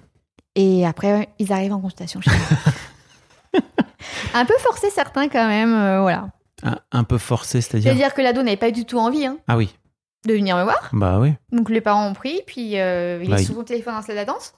[0.56, 2.32] Et après, ils arrivent en consultation chez.
[4.34, 6.30] Un peu forcé certains quand même, euh, voilà.
[6.64, 7.92] Un, un peu forcé, c'est-à-dire?
[7.92, 9.74] C'est-à-dire que l'ado n'avait pas du tout envie hein, Ah oui.
[10.26, 10.90] De venir me voir.
[10.94, 11.34] Bah oui.
[11.52, 14.00] Donc les parents ont pris, puis euh, il Bah, est il- sur son téléphone dans
[14.00, 14.54] la salle de danse.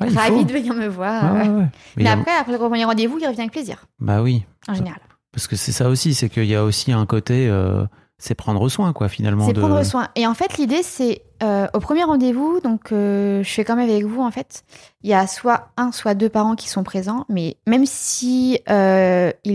[0.00, 1.34] Il Ravi de venir me voir.
[1.34, 1.52] Ouais, ouais, ouais.
[1.54, 4.22] Mais Mais il y a- après, après le premier rendez-vous, il revient avec plaisir, Bah
[4.22, 4.44] oui.
[4.68, 5.00] en général.
[5.32, 7.84] Parce que c'est ça aussi, c'est qu'il y a aussi un côté, euh,
[8.16, 9.46] c'est prendre soin, quoi, finalement.
[9.46, 9.60] C'est de...
[9.60, 10.08] prendre soin.
[10.14, 13.90] Et en fait, l'idée, c'est euh, au premier rendez-vous, donc euh, je fais quand même
[13.90, 14.62] avec vous, en fait,
[15.02, 18.68] il y a soit un, soit deux parents qui sont présents, mais même si il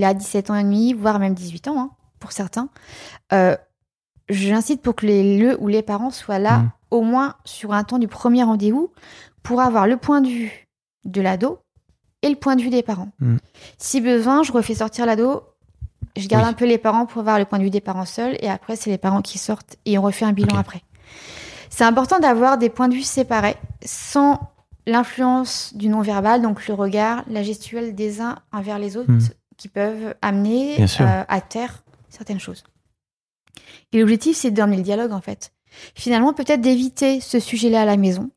[0.03, 2.67] a 17 ans et demi, voire même 18 ans, hein, pour certains,
[4.29, 6.71] j'incite pour que les, le ou les parents soient là Mm.
[6.91, 8.91] au moins sur un temps du premier rendez-vous,
[9.43, 10.67] pour avoir le point de vue
[11.05, 11.59] de l'ado
[12.21, 13.09] et le point de vue des parents.
[13.19, 13.37] Mm.
[13.77, 15.43] Si besoin, je refais sortir l'ado,
[16.15, 16.49] je garde Oui.
[16.49, 18.75] un peu les parents pour avoir le point de vue des parents seuls, et après,
[18.75, 20.81] c'est les parents qui sortent et on refait un bilan après.
[21.69, 24.39] C'est important d'avoir des points de vue séparés, sans
[24.85, 29.19] l'influence du non-verbal, donc le regard, la gestuelle des uns envers les autres, Mm.
[29.57, 32.63] qui peuvent amener euh, à terre certaines choses.
[33.91, 35.53] Et l'objectif, c'est d'emmener le dialogue, en fait.
[35.95, 38.29] Finalement, peut-être d'éviter ce sujet-là à la maison,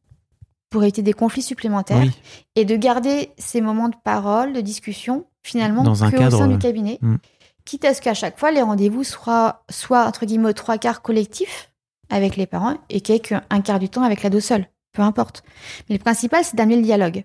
[0.70, 2.12] pour éviter des conflits supplémentaires, Oui,
[2.54, 6.40] et de garder ces moments de parole, de discussion, finalement, Dans un que cadre, au
[6.40, 6.98] sein euh, du cabinet.
[7.00, 7.16] mm.
[7.64, 11.72] Quitte à ce qu'à chaque fois, les rendez-vous soient, soit entre guillemets, trois quarts collectifs
[12.10, 14.68] avec les parents et qu'il y ait qu'un quart du temps avec l'ado seul.
[14.92, 15.42] Peu importe.
[15.88, 17.24] Mais le principal, c'est d'amener le dialogue.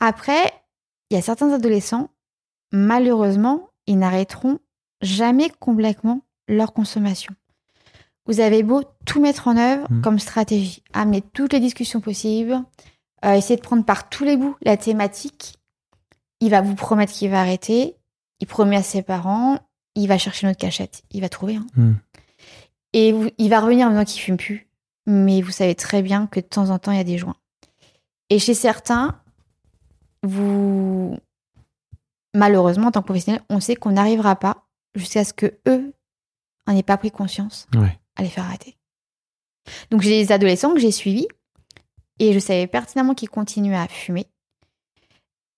[0.00, 0.52] Après,
[1.08, 2.10] il y a certains adolescents,
[2.72, 4.58] malheureusement, ils n'arrêteront
[5.02, 7.34] jamais complètement leur consommation.
[8.26, 10.00] Vous avez beau tout mettre en œuvre Mm.
[10.02, 12.60] comme stratégie, amener toutes les discussions possibles,
[13.24, 15.54] euh, essayer de prendre par tous les bouts la thématique,
[16.40, 17.96] il va vous promettre qu'il va arrêter,
[18.40, 19.58] il promet à ses parents,
[19.94, 21.56] il va chercher notre cachette, il va trouver.
[21.56, 21.66] hein.
[21.76, 21.92] Mm.
[22.92, 24.68] Et vous- il va revenir en disant qu'il fume plus,
[25.06, 27.36] mais vous savez très bien que de temps en temps, il y a des joints.
[28.30, 29.20] Et chez certains,
[30.22, 31.16] vous,
[32.34, 35.92] malheureusement, en tant que professionnel, on sait qu'on n'arrivera pas jusqu'à ce que eux
[36.66, 37.98] en aient pas pris conscience ouais.
[38.16, 38.76] à les faire arrêter.
[39.90, 41.28] Donc j'ai des adolescents que j'ai suivis
[42.18, 44.26] et je savais pertinemment qu'ils continuaient à fumer.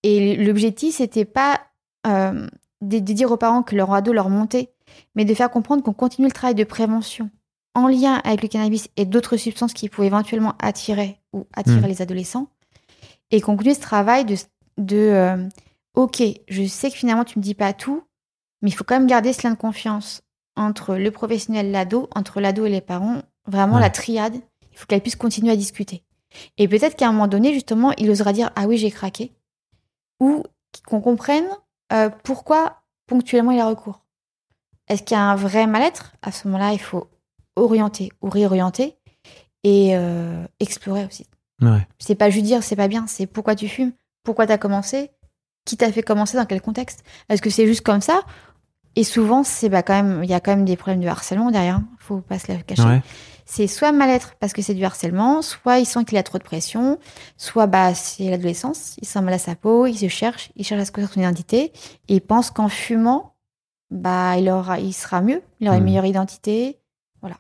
[0.03, 1.61] Et l'objectif, c'était pas
[2.07, 2.47] euh,
[2.81, 4.73] de, de dire aux parents que leur ado leur montait,
[5.15, 7.31] mais de faire comprendre qu'on continue le travail de prévention
[7.75, 11.87] en lien avec le cannabis et d'autres substances qui pouvaient éventuellement attirer ou attirer Mm.
[11.87, 12.49] les adolescents.
[13.31, 14.37] Et qu'on continue ce travail de,
[14.79, 15.49] de euh,
[15.95, 18.03] OK, je sais que finalement tu me dis pas tout,
[18.63, 20.23] mais il faut quand même garder ce lien de confiance
[20.59, 23.23] entre le professionnel, l'ado, entre l'ado et les parents.
[23.47, 23.81] Vraiment, Ouais.
[23.81, 24.35] la triade,
[24.73, 26.03] il faut qu'elle puisse continuer à discuter.
[26.59, 29.33] Et peut-être qu'à un moment donné, justement, il osera dire Ah oui, j'ai craqué.
[30.21, 30.43] Ou
[30.87, 31.47] qu'on comprenne
[31.93, 34.05] euh, pourquoi ponctuellement il a recours.
[34.89, 36.13] Est-ce qu'il y a un vrai mal-être?
[36.23, 37.09] À ce moment-là, il faut
[37.57, 38.97] orienter ou réorienter
[39.65, 41.27] et euh, explorer aussi.
[41.63, 41.87] Ouais.
[41.99, 43.93] C'est pas juste dire c'est pas bien, c'est pourquoi tu fumes,
[44.23, 45.11] pourquoi t'as commencé,
[45.65, 47.05] qui t'a fait commencer, dans quel contexte?
[47.29, 48.21] Est-ce que c'est juste comme ça?
[48.99, 51.53] Et souvent, c'est bah, quand même, il y a quand même des problèmes de harcèlement
[51.53, 51.81] derrière.
[52.01, 52.83] Faut pas se la cacher.
[52.83, 53.03] Ouais.
[53.47, 56.43] C'est soit mal-être parce que c'est du harcèlement, soit il sent qu'il a trop de
[56.43, 56.99] pression,
[57.37, 60.83] soit bah c'est l'adolescence, il sent mal à sa peau, il se cherche, il cherche
[60.83, 61.73] à se construire son identité
[62.09, 63.37] et il pense qu'en fumant,
[63.93, 65.89] bah il aura, il sera mieux, il aura une Mhm.
[65.91, 66.81] meilleure identité,
[67.23, 67.37] voilà.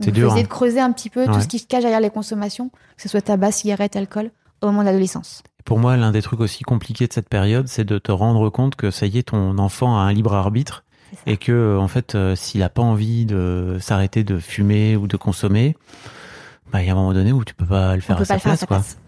[0.00, 0.44] C'est dur, essayer hein.
[0.44, 3.08] de creuser un petit peu tout ce qui se cache derrière les consommations, que ce
[3.10, 4.30] soit tabac, cigarette, alcool,
[4.62, 5.42] au moment de l'adolescence.
[5.68, 8.74] Pour moi, l'un des trucs aussi compliqués de cette période, c'est de te rendre compte
[8.74, 10.82] que ça y est, ton enfant a un libre arbitre
[11.26, 15.06] et que, euh, en fait, euh, s'il a pas envie de s'arrêter de fumer ou
[15.06, 15.76] de consommer,
[16.72, 18.24] bah, il y a un moment donné où tu peux pas le faire peut à
[18.24, 18.98] pas sa le faire à place, sa place.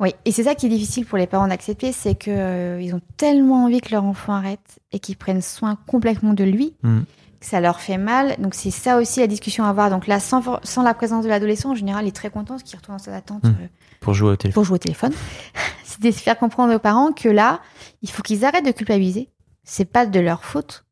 [0.00, 2.96] Oui, et c'est ça qui est difficile pour les parents d'accepter, c'est que euh, ils
[2.96, 7.02] ont tellement envie que leur enfant arrête et qu'ils prennent soin complètement de lui, Mm.
[7.40, 8.34] que ça leur fait mal.
[8.40, 9.88] Donc c'est ça aussi la discussion à avoir.
[9.90, 12.64] Donc là, sans, sans la présence de l'adolescent, en général, il est très content parce
[12.64, 13.54] qu'il retourne dans sa attente Mm.
[14.00, 14.54] Pour jouer au téléphone.
[14.54, 15.12] pour jouer au téléphone.
[15.84, 17.60] c'est de faire comprendre aux parents que là,
[18.02, 19.28] il faut qu'ils arrêtent de culpabiliser.
[19.64, 20.84] C'est pas de leur faute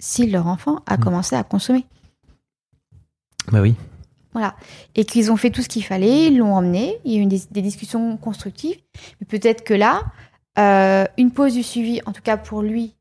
[0.00, 1.00] si leur enfant a Mm.
[1.00, 1.86] commencé à consommer.
[3.50, 3.74] Bah oui.
[4.32, 4.54] Voilà.
[4.94, 7.26] Et qu'ils ont fait tout ce qu'il fallait, ils l'ont emmené, il y a eu
[7.26, 8.76] des, des discussions constructives.
[9.20, 10.02] Mais peut-être que là,
[10.58, 12.94] euh, une pause du suivi, en tout cas pour lui,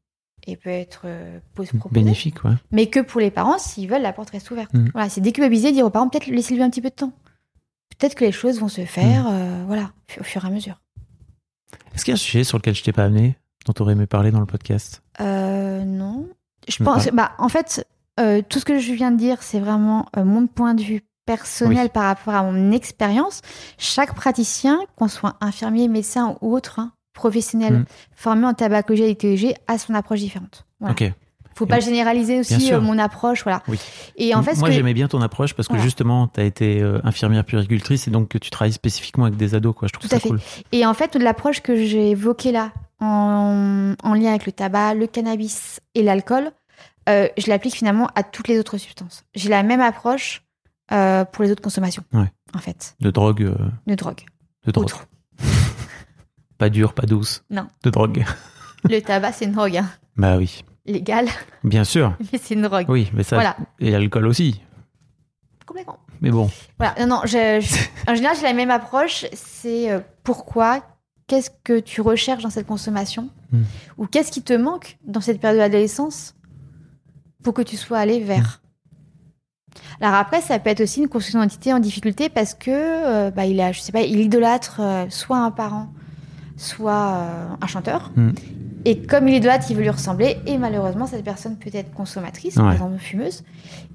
[0.47, 2.53] et peut être euh, pause proposée, Bénéfique, ouais.
[2.71, 4.73] mais que pour les parents, s'ils veulent, la porte reste ouverte.
[4.73, 4.87] Mm.
[4.93, 7.11] Voilà, c'est déculpabiliser, dire aux parents, peut-être laissez-lui un petit peu de temps.
[7.97, 9.27] Peut-être que les choses vont se faire, Mm.
[9.29, 10.79] euh, voilà, au fur et à mesure.
[11.95, 13.93] Est-ce qu'il y a un sujet sur lequel je t'ai pas amené, dont tu aurais
[13.93, 15.01] aimé parler dans le podcast?
[15.19, 16.27] Euh, non.
[16.67, 17.87] Je pense, bah, en fait,
[18.19, 21.83] euh, tout ce que je viens de dire, c'est vraiment mon point de vue personnel
[21.85, 21.89] Oui.
[21.93, 23.41] par rapport à mon expérience.
[23.77, 27.85] Chaque praticien, qu'on soit infirmier, médecin ou autre, hein, professionnel Mm.
[28.15, 30.65] formé en tabacologie et théologie, a son approche différente.
[30.79, 30.93] Voilà.
[30.93, 31.11] Ok.
[31.57, 33.63] Faut pas généraliser aussi euh, mon approche, voilà.
[33.67, 33.79] Oui.
[34.15, 35.83] Et en fait, Moi, que- j'aimais bien ton approche parce que Voilà.
[35.83, 39.55] justement, tu as été euh, infirmière puéricultrice et donc que tu travailles spécifiquement avec des
[39.55, 39.87] ados, quoi.
[39.87, 40.29] Je trouve Tout à ça fait.
[40.29, 40.39] cool.
[40.71, 45.07] Et en fait, l'approche que j'ai évoquée là, en, en lien avec le tabac, le
[45.07, 46.51] cannabis et l'alcool,
[47.09, 49.23] euh, je l'applique finalement à toutes les autres substances.
[49.35, 50.43] J'ai la même approche
[50.89, 52.31] pour les autres consommations, Ouais.
[52.55, 53.53] en fait, De drogue.
[53.87, 54.21] de drogue.
[54.65, 54.85] de drogue.
[54.85, 55.07] Autre.
[56.57, 57.43] Pas dure, pas douce.
[57.49, 57.67] Non.
[57.83, 58.25] De drogue.
[58.89, 59.89] Le tabac, c'est une drogue, hein.
[60.15, 60.63] Bah oui.
[60.87, 61.27] Légal,
[61.63, 62.15] Bien sûr.
[62.33, 62.85] mais c'est une drogue.
[62.89, 63.35] Oui, mais ça.
[63.35, 63.55] Voilà.
[63.79, 64.61] Et l'alcool aussi.
[65.65, 65.99] Complètement.
[66.21, 66.49] Mais bon.
[66.79, 69.25] Voilà, non, non, je- je- en général, j'ai la même approche.
[69.33, 70.81] C'est euh, pourquoi,
[71.27, 73.61] qu'est-ce que tu recherches dans cette consommation Hmm.
[73.97, 76.35] Ou qu'est-ce qui te manque dans cette période de l'adolescence
[77.43, 78.61] pour que tu sois allé vers
[80.01, 83.45] Alors après, ça peut être aussi une construction d'identité en difficulté parce que euh, bah,
[83.45, 85.93] il a, je sais pas, il idolâtre euh, soit un parent,
[86.57, 87.21] soit
[87.61, 88.11] un chanteur.
[88.17, 88.31] Mm.
[88.89, 90.37] Et comme il idolâtre, il veut lui ressembler.
[90.45, 92.73] Et malheureusement, cette personne peut être consommatrice, par Ouais.
[92.73, 93.43] exemple fumeuse.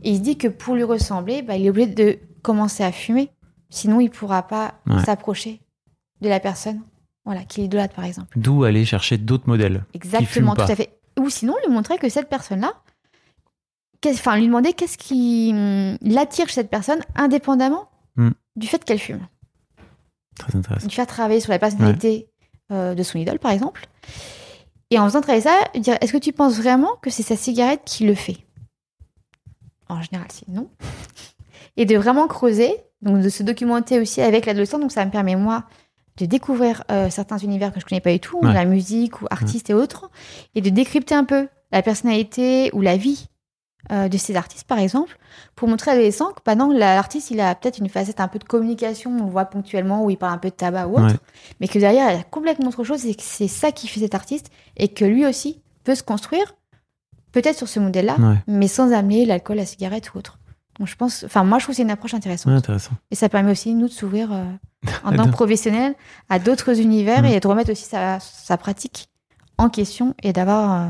[0.03, 2.93] Et il se dit que pour lui ressembler, bah, il est obligé de commencer à
[2.93, 3.31] fumer.
[3.71, 5.03] Sinon, il pourra pas Ouais.
[5.05, 5.61] s'approcher
[6.21, 6.83] de la personne,
[7.25, 8.39] voilà, qu'il idolâtre, par exemple.
[8.39, 9.85] D'où aller chercher d'autres modèles.
[9.93, 10.71] qui Exactement, tout pas.
[10.73, 10.99] à fait.
[11.19, 12.73] Ou sinon, lui montrer que cette personne-là,
[14.07, 18.31] enfin, lui demander qu'est-ce qui hum, l'attire chez cette personne, indépendamment Hmm.
[18.57, 19.27] du fait qu'elle fume.
[20.39, 20.87] Très intéressant.
[20.87, 22.29] Lui faire travailler sur la personnalité
[22.71, 23.87] euh, de son idole, par exemple.
[24.93, 27.81] Et en faisant travailler ça, dire est-ce que tu penses vraiment que c'est sa cigarette
[27.87, 28.37] qui le fait?
[29.89, 30.69] En général, c'est non.
[31.79, 34.79] Et de vraiment creuser, donc de se documenter aussi avec l'adolescent.
[34.79, 35.65] Donc ça me permet, moi,
[36.19, 38.53] de découvrir euh, certains univers que je connais pas du tout, Ouais.
[38.53, 40.11] la musique ou artistes et autres,
[40.55, 43.29] et de décrypter un peu la personnalité ou la vie
[43.91, 45.19] euh, de ces artistes, par exemple,
[45.57, 48.39] pour montrer à l'adolescent que bah non, l'artiste, il a peut-être une facette un peu
[48.39, 51.07] de communication, on le voit ponctuellement, où il parle un peu de tabac ou autre,
[51.07, 51.19] Ouais.
[51.61, 54.01] mais que derrière, il y a complètement autre chose, et que c'est ça qui fait
[54.01, 56.55] cet artiste, et que lui aussi peut se construire,
[57.33, 58.37] peut-être sur ce modèle-là, Ouais.
[58.47, 60.39] mais sans amener l'alcool, la cigarette ou autre.
[60.79, 62.51] Donc je pense, enfin moi je trouve que c'est une approche intéressante.
[62.53, 62.93] Ouais, intéressant.
[63.11, 64.45] Et ça permet aussi, nous, de s'ouvrir euh,
[65.05, 65.95] en tant que professionnel
[66.31, 67.27] à d'autres univers Mm.
[67.27, 69.09] et de remettre aussi sa, sa pratique
[69.59, 70.87] en question et d'avoir euh,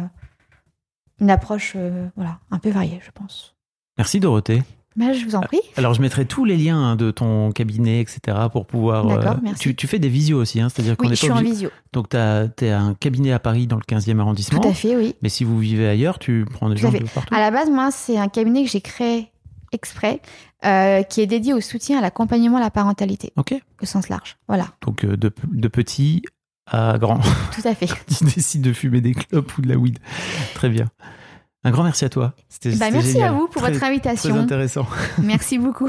[1.22, 3.54] une approche euh, voilà, un peu variée, je pense.
[3.96, 4.62] Merci Dorothée.
[4.94, 5.60] Mais je vous en prie.
[5.78, 8.36] Alors je mettrai tous les liens hein, de ton cabinet, etc.
[8.52, 9.08] pour pouvoir.
[9.08, 9.60] euh, D'accord, merci.
[9.62, 11.70] Tu, tu fais des visios aussi, hein, c'est-à-dire qu'on Oui, n'est je suis en visio.
[11.94, 14.60] Donc tu as, un cabinet à Paris dans le 15e arrondissement.
[14.60, 15.14] Tout à fait, oui.
[15.22, 17.34] Mais si vous vivez ailleurs, tu prends des Tout gens de partout.
[17.34, 19.28] À la base, moi, c'est un cabinet que j'ai créé
[19.72, 20.20] exprès,
[20.66, 23.54] euh, qui est dédié au soutien à l'accompagnement à la parentalité, Ok.
[23.80, 24.36] au sens large.
[24.46, 26.22] Voilà, Donc euh, de, de petit
[26.66, 27.20] à grand.
[27.54, 27.86] tout à fait.
[28.18, 29.98] tu décides de fumer des clopes ou de la weed.
[30.54, 30.88] Très bien.
[31.64, 32.34] Un grand merci à toi.
[32.48, 33.28] C'était Bah, merci génial.
[33.28, 34.30] à vous pour Très- votre invitation.
[34.34, 34.86] Très intéressant.
[35.22, 35.88] Merci beaucoup.